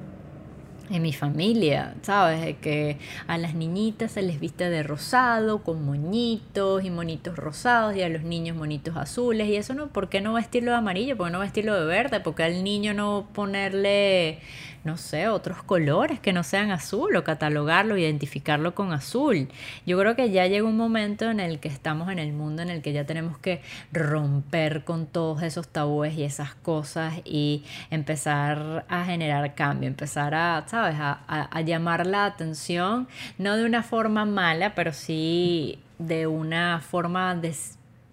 en 0.91 1.03
mi 1.03 1.13
familia, 1.13 1.95
¿sabes? 2.03 2.57
Que 2.59 2.99
a 3.27 3.39
las 3.39 3.55
niñitas 3.55 4.13
se 4.13 4.23
les 4.23 4.41
viste 4.41 4.69
de 4.71 4.83
rosado, 4.83 5.63
con 5.63 5.85
moñitos 5.85 6.85
y 6.85 6.91
monitos 6.91 7.37
rosados, 7.37 7.97
y 7.97 8.03
a 8.03 8.09
los 8.09 8.23
niños 8.23 8.57
monitos 8.57 8.97
azules. 8.97 9.49
Y 9.49 9.57
eso 9.57 9.75
no, 9.75 9.89
¿por 9.89 10.09
qué 10.09 10.21
no 10.21 10.35
vestirlo 10.35 10.73
de 10.73 10.79
amarillo? 10.79 11.17
¿Por 11.17 11.27
qué 11.27 11.33
no 11.33 11.41
vestirlo 11.41 11.79
de 11.79 11.87
verde? 11.87 12.21
¿Por 12.21 12.35
qué 12.35 12.45
al 12.45 12.65
niño 12.65 12.95
no 12.95 13.29
ponerle 13.33 14.41
no 14.87 14.97
sé, 14.97 15.29
otros 15.29 15.65
colores 15.65 16.21
que 16.21 16.33
no 16.33 16.45
sean 16.45 16.71
azul 16.71 17.17
o 17.17 17.25
catalogarlo, 17.25 17.99
identificarlo 17.99 18.77
con 18.77 18.93
azul. 18.93 19.49
Yo 19.85 19.99
creo 19.99 20.15
que 20.15 20.31
ya 20.31 20.47
llega 20.47 20.65
un 20.65 20.77
momento 20.77 21.29
en 21.29 21.41
el 21.41 21.59
que 21.59 21.67
estamos 21.67 22.09
en 22.09 22.21
el 22.21 22.33
mundo 22.33 22.63
en 22.63 22.71
el 22.71 22.83
que 22.83 22.93
ya 22.93 23.05
tenemos 23.05 23.37
que 23.37 23.63
romper 23.93 24.85
con 24.85 25.07
todos 25.07 25.43
esos 25.43 25.67
tabúes 25.67 26.15
y 26.15 26.23
esas 26.23 26.55
cosas 26.55 27.15
y 27.25 27.65
empezar 27.91 28.87
a 28.89 29.05
generar 29.05 29.57
cambio, 29.57 29.89
empezar 29.89 30.37
a, 30.37 30.65
¿sabes?, 30.69 30.76
a, 30.85 31.61
llamar 31.63 32.07
la 32.07 32.27
atención, 32.27 33.09
no 33.39 33.57
de 33.57 33.65
una 33.65 33.83
forma 33.83 34.25
mala, 34.25 34.75
pero 34.75 34.93
sí 34.93 35.79
de 35.99 36.27
una 36.27 36.81
forma 36.81 37.35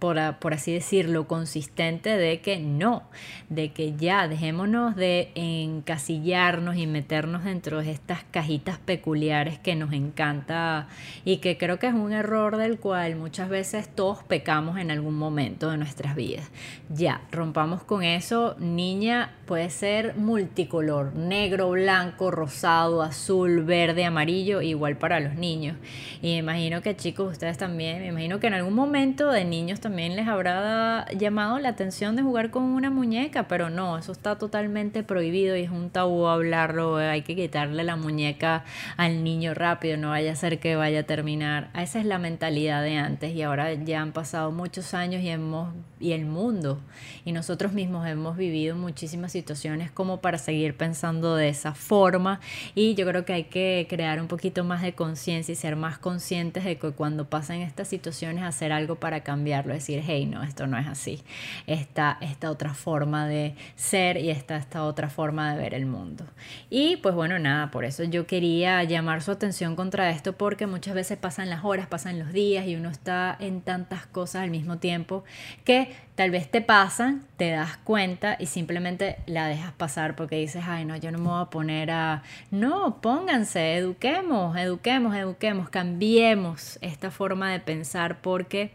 por, 0.04 0.54
así 0.54 0.74
decirlo, 0.74 1.28
consistente 1.28 2.18
de 2.18 2.42
que 2.42 2.60
no, 2.60 3.04
de 3.48 3.72
que 3.72 3.96
ya 3.96 4.28
dejémonos 4.28 4.98
de 4.98 5.32
encasillarnos 5.34 6.76
y 6.76 6.88
meternos 6.88 7.46
dentro 7.46 7.82
de 7.82 7.92
estas 7.92 8.26
cajitas 8.30 8.80
peculiares 8.80 9.60
que 9.60 9.76
nos 9.76 9.94
encanta 9.94 10.90
y 11.24 11.38
que 11.38 11.58
creo 11.58 11.80
que 11.80 11.88
es 11.88 11.94
un 11.94 12.12
error 12.12 12.58
del 12.58 12.80
cual 12.80 13.16
muchas 13.16 13.48
veces 13.48 13.88
todos 13.96 14.24
pecamos 14.24 14.78
en 14.78 14.92
algún 14.92 15.16
momento 15.16 15.72
de 15.72 15.78
nuestras 15.78 16.18
vidas. 16.18 16.52
Ya, 16.90 17.22
rompamos 17.32 17.82
con 17.84 18.04
eso, 18.04 18.58
niña 18.60 19.32
puede 19.46 19.70
ser 19.70 20.18
multicolor, 20.18 21.16
negro, 21.16 21.70
blanco, 21.70 22.30
rosado, 22.30 23.04
azul, 23.04 23.64
verde, 23.64 24.04
amarillo, 24.04 24.62
igual 24.62 24.98
para 24.98 25.22
los 25.22 25.36
niños. 25.36 25.78
Y 26.22 26.34
me 26.34 26.38
imagino 26.40 26.82
que 26.82 26.98
chicos, 26.98 27.32
ustedes 27.32 27.58
también, 27.58 28.00
me 28.00 28.08
imagino 28.08 28.42
que 28.42 28.48
en 28.48 28.56
algún 28.56 28.74
momento 28.74 29.32
de 29.32 29.46
niños 29.46 29.80
también 29.80 29.93
también 29.94 30.16
les 30.16 30.28
habrá 30.28 31.06
llamado 31.16 31.60
la 31.60 31.70
atención 31.70 32.16
de 32.16 32.24
jugar 32.24 32.50
con 32.50 32.64
una 32.64 32.90
muñeca, 32.90 33.48
pero 33.48 33.70
no, 33.70 33.96
eso 33.96 34.12
está 34.12 34.40
totalmente 34.40 35.04
prohibido 35.04 35.56
y 35.56 35.62
es 35.62 35.70
un 35.70 35.92
tabú 35.92 36.26
hablarlo, 36.26 36.98
hay 36.98 37.22
que 37.22 37.36
quitarle 37.36 37.84
la 37.84 37.96
muñeca 37.96 38.64
al 38.98 39.24
niño 39.24 39.54
rápido, 39.54 39.98
no 39.98 40.10
vaya 40.10 40.32
a 40.32 40.36
ser 40.36 40.58
que 40.58 40.76
vaya 40.76 41.02
a 41.02 41.04
terminar. 41.04 41.70
Esa 41.76 42.00
es 42.00 42.08
la 42.08 42.18
mentalidad 42.18 42.82
de 42.82 42.98
antes 42.98 43.36
y 43.36 43.44
ahora 43.44 43.72
ya 43.72 44.02
han 44.02 44.14
pasado 44.14 44.52
muchos 44.52 44.96
años 44.96 45.22
y 45.22 45.30
hemos 45.30 45.72
y 46.04 46.12
el 46.12 46.26
mundo 46.26 46.82
y 47.24 47.32
nosotros 47.32 47.72
mismos 47.72 48.06
hemos 48.08 48.36
vivido 48.36 48.76
muchísimas 48.76 49.32
situaciones 49.32 49.90
como 49.90 50.20
para 50.20 50.38
seguir 50.38 50.76
pensando 50.76 51.36
de 51.38 51.48
esa 51.48 51.74
forma 51.74 52.42
y 52.76 52.94
yo 52.96 53.08
creo 53.08 53.24
que 53.24 53.34
hay 53.34 53.44
que 53.46 53.88
crear 53.90 54.20
un 54.20 54.28
poquito 54.28 54.66
más 54.66 54.82
de 54.82 54.94
conciencia 54.94 55.54
y 55.54 55.56
ser 55.56 55.78
más 55.78 55.98
conscientes 55.98 56.66
de 56.66 56.78
que 56.78 56.92
cuando 56.92 57.30
pasan 57.30 57.62
estas 57.62 57.88
situaciones 57.88 58.44
hacer 58.44 58.74
algo 58.74 58.96
para 58.96 59.22
cambiarlo 59.22 59.73
decir, 59.74 60.04
hey, 60.06 60.26
no, 60.26 60.44
esto 60.44 60.68
no 60.68 60.78
es 60.78 60.88
así. 60.88 61.22
Está 61.68 62.18
esta 62.22 62.52
otra 62.52 62.74
forma 62.74 63.28
de 63.28 63.56
ser 63.76 64.18
y 64.18 64.30
está 64.30 64.58
esta 64.58 64.84
otra 64.84 65.10
forma 65.10 65.54
de 65.54 65.62
ver 65.62 65.74
el 65.74 65.86
mundo. 65.86 66.26
Y 66.70 66.98
pues 66.98 67.16
bueno, 67.16 67.40
nada, 67.40 67.72
por 67.72 67.86
eso 67.86 68.04
yo 68.04 68.28
quería 68.28 68.84
llamar 68.84 69.22
su 69.22 69.32
atención 69.32 69.76
contra 69.76 70.10
esto 70.10 70.34
porque 70.34 70.68
muchas 70.68 70.96
veces 70.96 71.18
pasan 71.18 71.50
las 71.50 71.64
horas, 71.64 71.88
pasan 71.88 72.20
los 72.20 72.34
días 72.34 72.66
y 72.68 72.76
uno 72.76 72.90
está 72.90 73.36
en 73.40 73.62
tantas 73.62 74.06
cosas 74.06 74.44
al 74.44 74.52
mismo 74.52 74.78
tiempo 74.78 75.24
que 75.64 75.94
tal 76.16 76.32
vez 76.32 76.50
te 76.50 76.62
pasan, 76.62 77.26
te 77.38 77.52
das 77.52 77.78
cuenta 77.78 78.38
y 78.40 78.46
simplemente 78.46 79.18
la 79.26 79.48
dejas 79.48 79.74
pasar 79.74 80.16
porque 80.16 80.36
dices, 80.38 80.64
ay, 80.68 80.86
no, 80.86 80.96
yo 80.96 81.12
no 81.12 81.18
me 81.18 81.30
voy 81.30 81.42
a 81.42 81.50
poner 81.50 81.92
a... 81.92 82.24
No, 82.52 83.02
pónganse, 83.02 83.76
eduquemos, 83.78 84.56
eduquemos, 84.58 85.16
eduquemos, 85.16 85.70
cambiemos 85.70 86.78
esta 86.82 87.12
forma 87.12 87.52
de 87.52 87.60
pensar 87.60 88.22
porque 88.22 88.72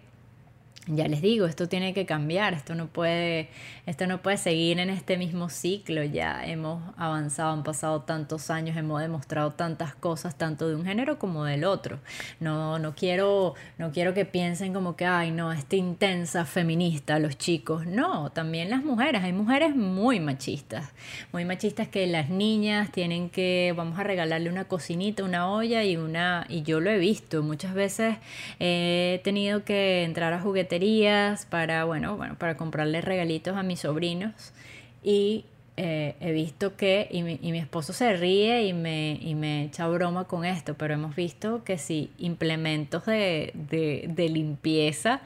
ya 0.89 1.07
les 1.07 1.21
digo, 1.21 1.47
esto 1.47 1.69
tiene 1.69 1.93
que 1.93 2.07
cambiar, 2.07 2.55
esto 2.55 2.75
no 2.75 2.87
puede, 2.87 3.49
esto 3.87 4.07
no 4.07 4.23
puede 4.23 4.39
seguir 4.39 4.79
en 4.79 4.91
este 4.91 5.17
mismo 5.19 5.51
ciclo, 5.51 6.03
ya 6.03 6.47
hemos 6.47 6.83
avanzado, 6.97 7.53
han 7.53 7.63
pasado 7.63 8.03
tantos 8.03 8.51
años, 8.51 8.77
hemos 8.77 9.01
demostrado 9.01 9.53
tantas 9.53 9.95
cosas, 9.95 10.37
tanto 10.39 10.69
de 10.69 10.75
un 10.75 10.85
género 10.85 11.19
como 11.19 11.45
del 11.45 11.65
otro. 11.65 11.99
No, 12.41 12.79
no 12.79 12.95
quiero, 12.95 13.55
no 13.77 13.93
quiero 13.93 14.15
que 14.15 14.25
piensen 14.25 14.73
como 14.73 14.97
que, 14.97 15.05
ay, 15.05 15.31
no, 15.31 15.53
esta 15.53 15.77
intensa 15.77 16.45
feminista, 16.45 17.19
los 17.19 17.37
chicos. 17.37 17.87
No, 17.87 18.31
también 18.31 18.71
las 18.71 18.83
mujeres, 18.83 19.23
hay 19.23 19.33
mujeres 19.33 19.77
muy 19.77 20.21
machistas, 20.21 20.93
muy 21.33 21.45
machistas 21.45 21.89
que 21.89 22.07
las 22.07 22.31
niñas 22.31 22.91
tienen 22.93 23.29
que, 23.31 23.75
vamos 23.77 23.99
a 23.99 24.05
regalarle 24.05 24.49
una 24.49 24.65
cocinita, 24.65 25.23
una 25.23 25.51
olla 25.51 25.85
y 25.85 25.97
una, 25.97 26.47
y 26.49 26.63
yo 26.63 26.81
lo 26.81 26.91
he 26.91 26.99
visto, 26.99 27.43
muchas 27.43 27.75
veces 27.75 28.17
he 28.59 29.21
tenido 29.25 29.65
que 29.65 30.05
entrar 30.05 30.33
a 30.33 30.41
juguetería 30.41 30.78
para, 31.47 31.85
bueno, 31.85 32.17
bueno, 32.17 32.37
para 32.39 32.57
comprarle 32.57 33.01
regalitos 33.01 33.57
a 33.57 33.63
mis 33.63 33.81
sobrinos. 33.81 34.53
Y 35.03 35.45
eh, 35.77 36.17
he 36.21 36.33
visto 36.33 36.77
que, 36.77 37.09
y 37.11 37.23
mi, 37.23 37.39
y 37.41 37.53
mi, 37.53 37.59
esposo 37.59 37.93
se 37.93 38.17
ríe 38.17 38.65
y 38.65 38.73
me, 38.73 39.19
y 39.23 39.35
me 39.35 39.65
echa 39.65 39.87
broma 39.87 40.25
con 40.25 40.45
esto, 40.45 40.75
pero 40.75 40.95
hemos 40.95 41.15
visto 41.15 41.63
que 41.63 41.79
si 41.79 42.11
implementos 42.19 43.07
de, 43.07 43.53
de, 43.55 44.07
de 44.09 44.29
limpieza 44.29 45.21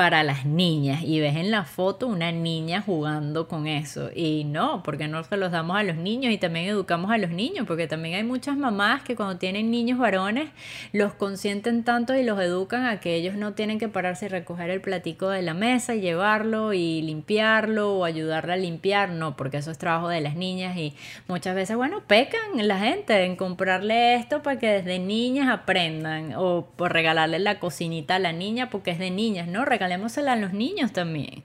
para 0.00 0.22
las 0.22 0.46
niñas 0.46 1.02
y 1.04 1.20
ves 1.20 1.36
en 1.36 1.50
la 1.50 1.64
foto 1.64 2.06
una 2.06 2.32
niña 2.32 2.80
jugando 2.80 3.46
con 3.48 3.66
eso 3.66 4.08
y 4.14 4.44
no, 4.44 4.82
porque 4.82 5.08
no 5.08 5.22
se 5.24 5.36
los 5.36 5.52
damos 5.52 5.76
a 5.76 5.82
los 5.82 5.96
niños 5.96 6.32
y 6.32 6.38
también 6.38 6.64
educamos 6.64 7.10
a 7.10 7.18
los 7.18 7.28
niños, 7.28 7.66
porque 7.66 7.86
también 7.86 8.14
hay 8.14 8.24
muchas 8.24 8.56
mamás 8.56 9.02
que 9.02 9.14
cuando 9.14 9.36
tienen 9.36 9.70
niños 9.70 9.98
varones 9.98 10.48
los 10.94 11.12
consienten 11.12 11.84
tanto 11.84 12.16
y 12.16 12.22
los 12.22 12.40
educan 12.40 12.86
a 12.86 12.98
que 12.98 13.14
ellos 13.14 13.34
no 13.34 13.52
tienen 13.52 13.78
que 13.78 13.88
pararse 13.88 14.24
y 14.24 14.28
recoger 14.30 14.70
el 14.70 14.80
platico 14.80 15.28
de 15.28 15.42
la 15.42 15.52
mesa 15.52 15.94
y 15.94 16.00
llevarlo 16.00 16.72
y 16.72 17.02
limpiarlo 17.02 17.98
o 17.98 18.06
ayudarle 18.06 18.54
a 18.54 18.56
limpiar, 18.56 19.10
no, 19.10 19.36
porque 19.36 19.58
eso 19.58 19.70
es 19.70 19.76
trabajo 19.76 20.08
de 20.08 20.22
las 20.22 20.34
niñas 20.34 20.78
y 20.78 20.94
muchas 21.28 21.54
veces, 21.54 21.76
bueno, 21.76 22.00
pecan 22.06 22.66
la 22.66 22.78
gente 22.78 23.22
en 23.26 23.36
comprarle 23.36 24.14
esto 24.14 24.42
para 24.42 24.58
que 24.58 24.68
desde 24.68 24.98
niñas 24.98 25.50
aprendan 25.50 26.32
o 26.38 26.66
por 26.76 26.90
regalarle 26.90 27.38
la 27.38 27.58
cocinita 27.58 28.14
a 28.14 28.18
la 28.18 28.32
niña 28.32 28.70
porque 28.70 28.92
es 28.92 28.98
de 28.98 29.10
niñas, 29.10 29.46
¿no? 29.46 29.66
A 29.92 30.36
los 30.36 30.52
niños 30.52 30.92
también. 30.92 31.42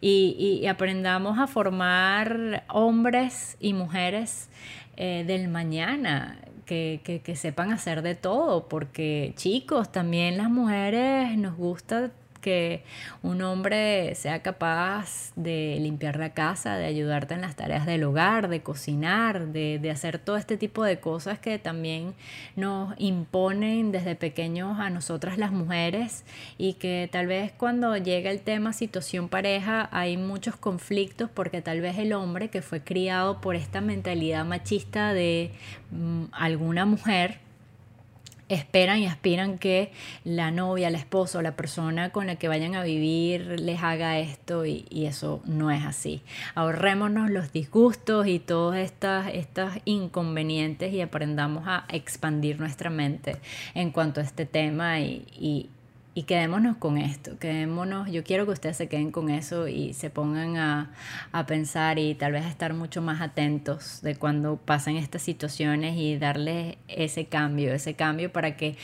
Y, 0.00 0.66
aprendamos 0.66 1.38
a 1.38 1.46
formar 1.46 2.64
hombres 2.68 3.56
y 3.58 3.72
mujeres 3.72 4.50
eh, 4.96 5.24
del 5.26 5.48
mañana, 5.48 6.38
que, 6.66 7.00
que, 7.04 7.20
que, 7.20 7.36
sepan 7.36 7.72
hacer 7.72 8.02
de 8.02 8.14
todo, 8.14 8.68
porque 8.68 9.32
chicos, 9.36 9.90
también 9.92 10.36
las 10.36 10.50
mujeres 10.50 11.36
nos 11.38 11.56
gusta 11.56 12.10
que 12.44 12.82
un 13.22 13.40
hombre 13.40 14.14
sea 14.16 14.42
capaz 14.42 15.32
de 15.34 15.78
limpiar 15.80 16.18
la 16.18 16.34
casa, 16.34 16.76
de 16.76 16.84
ayudarte 16.84 17.32
en 17.32 17.40
las 17.40 17.56
tareas 17.56 17.86
del 17.86 18.04
hogar, 18.04 18.48
de 18.48 18.60
cocinar, 18.60 19.46
de, 19.46 19.90
hacer 19.90 20.18
todo 20.18 20.36
este 20.36 20.58
tipo 20.58 20.84
de 20.84 21.00
cosas 21.00 21.38
que 21.38 21.58
también 21.58 22.12
nos 22.54 22.94
imponen 22.98 23.92
desde 23.92 24.14
pequeños 24.14 24.78
a 24.78 24.90
nosotras 24.90 25.38
las 25.38 25.52
mujeres 25.52 26.24
y 26.58 26.74
que 26.74 27.08
tal 27.10 27.28
vez 27.28 27.50
cuando 27.52 27.96
llega 27.96 28.30
el 28.30 28.42
tema 28.42 28.74
situación 28.74 29.30
pareja 29.30 29.88
hay 29.90 30.18
muchos 30.18 30.56
conflictos 30.56 31.30
porque 31.32 31.62
tal 31.62 31.80
vez 31.80 31.96
el 31.96 32.12
hombre 32.12 32.50
que 32.50 32.60
fue 32.60 32.82
criado 32.82 33.40
por 33.40 33.56
esta 33.56 33.80
mentalidad 33.80 34.44
machista 34.44 35.14
de 35.14 35.52
mm, 35.92 36.24
alguna 36.32 36.84
mujer 36.84 37.38
esperan 38.48 38.98
y 38.98 39.06
aspiran 39.06 39.58
que 39.58 39.92
la 40.24 40.50
novia, 40.50 40.90
la 40.90 40.98
esposa 40.98 41.34
la 41.42 41.56
persona 41.56 42.10
con 42.10 42.26
la 42.26 42.36
que 42.36 42.48
vayan 42.48 42.74
a 42.74 42.82
vivir 42.82 43.60
les 43.60 43.82
haga 43.82 44.18
esto 44.18 44.66
y, 44.66 44.84
eso 45.04 45.42
no 45.44 45.70
es 45.70 45.84
así. 45.84 46.22
Ahorrémonos 46.54 47.30
los 47.30 47.52
disgustos 47.52 48.26
y 48.26 48.38
todos 48.38 48.76
estas, 48.76 49.28
estos 49.32 49.72
inconvenientes 49.84 50.92
y 50.92 51.02
aprendamos 51.02 51.64
a 51.66 51.84
expandir 51.90 52.58
nuestra 52.58 52.88
mente 52.88 53.36
en 53.74 53.90
cuanto 53.90 54.20
a 54.20 54.24
este 54.24 54.46
tema 54.46 55.00
y 55.00 55.68
quedémonos 56.22 56.76
con 56.76 56.96
esto, 56.96 57.38
quedémonos, 57.40 58.08
yo 58.08 58.22
quiero 58.22 58.46
que 58.46 58.52
ustedes 58.52 58.76
se 58.76 58.88
queden 58.88 59.10
con 59.10 59.30
eso 59.30 59.66
y 59.66 59.94
se 59.94 60.10
pongan 60.10 60.56
a, 60.56 60.92
a, 61.32 61.44
pensar 61.44 61.98
y 61.98 62.14
tal 62.14 62.30
vez 62.32 62.46
estar 62.46 62.72
mucho 62.72 63.02
más 63.02 63.20
atentos 63.20 64.00
de 64.00 64.14
cuando 64.14 64.56
pasan 64.56 64.96
estas 64.96 65.22
situaciones 65.22 65.96
y 65.96 66.16
darles 66.16 66.76
ese 66.86 67.26
cambio, 67.26 67.74
ese 67.74 67.94
cambio 67.94 68.32
para 68.32 68.56
que 68.56 68.76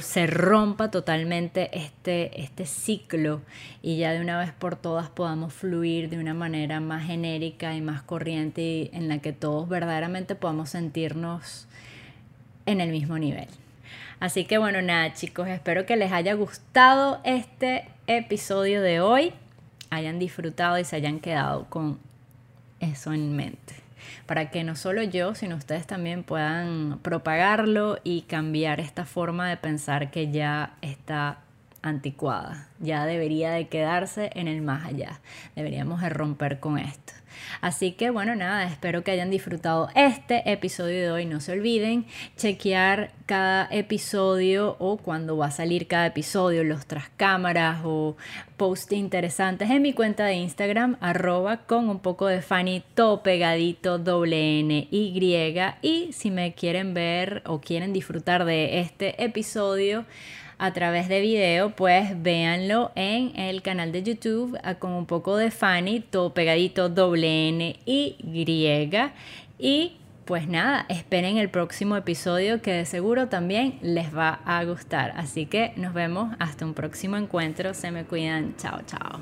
se 0.00 0.26
rompa 0.28 0.90
totalmente 0.90 1.76
este, 1.76 2.40
este 2.40 2.66
ciclo 2.66 3.42
y 3.82 3.96
ya 3.96 4.12
de 4.12 4.20
una 4.20 4.38
vez 4.38 4.52
por 4.52 4.76
todas 4.76 5.10
podamos 5.10 5.52
fluir 5.52 6.08
de 6.08 6.18
una 6.18 6.34
manera 6.34 6.78
más 6.78 7.06
genérica 7.06 7.74
y 7.74 7.80
más 7.80 8.02
corriente 8.02 8.62
y 8.62 8.90
en 8.92 9.08
la 9.08 9.18
que 9.18 9.32
todos 9.32 9.68
verdaderamente 9.68 10.36
podamos 10.36 10.70
sentirnos 10.70 11.66
en 12.64 12.80
el 12.80 12.90
mismo 12.90 13.18
nivel. 13.18 13.48
Así 14.18 14.46
que 14.46 14.56
bueno, 14.56 14.80
nada 14.80 15.12
chicos, 15.12 15.46
espero 15.48 15.84
que 15.84 15.96
les 15.96 16.10
haya 16.10 16.32
gustado 16.34 17.20
este 17.24 17.86
episodio 18.06 18.80
de 18.80 19.00
hoy, 19.00 19.34
hayan 19.90 20.18
disfrutado 20.18 20.78
y 20.78 20.84
se 20.84 20.96
hayan 20.96 21.20
quedado 21.20 21.66
con 21.68 21.98
eso 22.80 23.12
en 23.12 23.36
mente. 23.36 23.74
Para 24.24 24.50
que 24.50 24.64
no 24.64 24.74
solo 24.74 25.02
yo, 25.02 25.34
sino 25.34 25.56
ustedes 25.56 25.86
también 25.86 26.22
puedan 26.22 26.98
propagarlo 27.02 27.98
y 28.04 28.22
cambiar 28.22 28.80
esta 28.80 29.04
forma 29.04 29.48
de 29.50 29.56
pensar 29.58 30.10
que 30.10 30.30
ya 30.30 30.76
está 30.80 31.40
anticuada, 31.82 32.68
ya 32.80 33.04
debería 33.04 33.50
de 33.50 33.68
quedarse 33.68 34.30
en 34.34 34.48
el 34.48 34.62
más 34.62 34.86
allá, 34.86 35.20
deberíamos 35.54 36.00
de 36.00 36.08
romper 36.08 36.58
con 36.58 36.78
esto. 36.78 37.12
Así 37.60 37.92
que 37.92 38.10
bueno, 38.10 38.34
nada, 38.34 38.64
espero 38.64 39.02
que 39.02 39.10
hayan 39.10 39.30
disfrutado 39.30 39.88
este 39.94 40.50
episodio 40.50 41.00
de 41.00 41.10
hoy. 41.10 41.26
No 41.26 41.40
se 41.40 41.52
olviden 41.52 42.06
chequear 42.36 43.10
cada 43.26 43.68
episodio 43.70 44.76
o 44.78 44.96
cuando 44.96 45.36
va 45.36 45.46
a 45.46 45.50
salir 45.50 45.86
cada 45.86 46.06
episodio, 46.06 46.64
los 46.64 46.86
tras 46.86 47.08
cámaras 47.16 47.80
o 47.84 48.16
posts 48.56 48.92
interesantes 48.92 49.70
en 49.70 49.82
mi 49.82 49.92
cuenta 49.92 50.24
de 50.24 50.34
Instagram, 50.34 50.96
arroba 51.00 51.58
con 51.66 51.88
un 51.88 51.98
poco 51.98 52.26
de 52.26 52.42
Fanny, 52.42 52.82
todo 52.94 53.22
pegadito, 53.22 53.98
doble 53.98 54.60
N, 54.60 54.88
Y. 54.90 55.16
Y 55.82 56.12
si 56.12 56.30
me 56.30 56.54
quieren 56.54 56.94
ver 56.94 57.42
o 57.46 57.60
quieren 57.60 57.92
disfrutar 57.92 58.44
de 58.44 58.80
este 58.80 59.24
episodio, 59.24 60.04
a 60.58 60.72
través 60.72 61.08
de 61.08 61.20
video, 61.20 61.70
pues 61.70 62.22
véanlo 62.22 62.92
en 62.94 63.38
el 63.38 63.62
canal 63.62 63.92
de 63.92 64.02
YouTube 64.02 64.58
con 64.78 64.92
un 64.92 65.06
poco 65.06 65.36
de 65.36 65.50
Fanny, 65.50 66.00
todo 66.00 66.32
pegadito, 66.32 66.88
doble 66.88 67.48
N 67.48 67.76
y 67.84 68.16
griega. 68.20 69.12
Y 69.58 69.96
pues 70.24 70.48
nada, 70.48 70.86
esperen 70.88 71.38
el 71.38 71.50
próximo 71.50 71.96
episodio 71.96 72.60
que 72.60 72.72
de 72.72 72.84
seguro 72.84 73.28
también 73.28 73.78
les 73.80 74.14
va 74.14 74.40
a 74.44 74.64
gustar. 74.64 75.12
Así 75.16 75.46
que 75.46 75.72
nos 75.76 75.94
vemos 75.94 76.34
hasta 76.38 76.64
un 76.64 76.74
próximo 76.74 77.16
encuentro. 77.16 77.74
Se 77.74 77.90
me 77.92 78.04
cuidan. 78.04 78.56
Chao, 78.56 78.80
chao. 78.86 79.20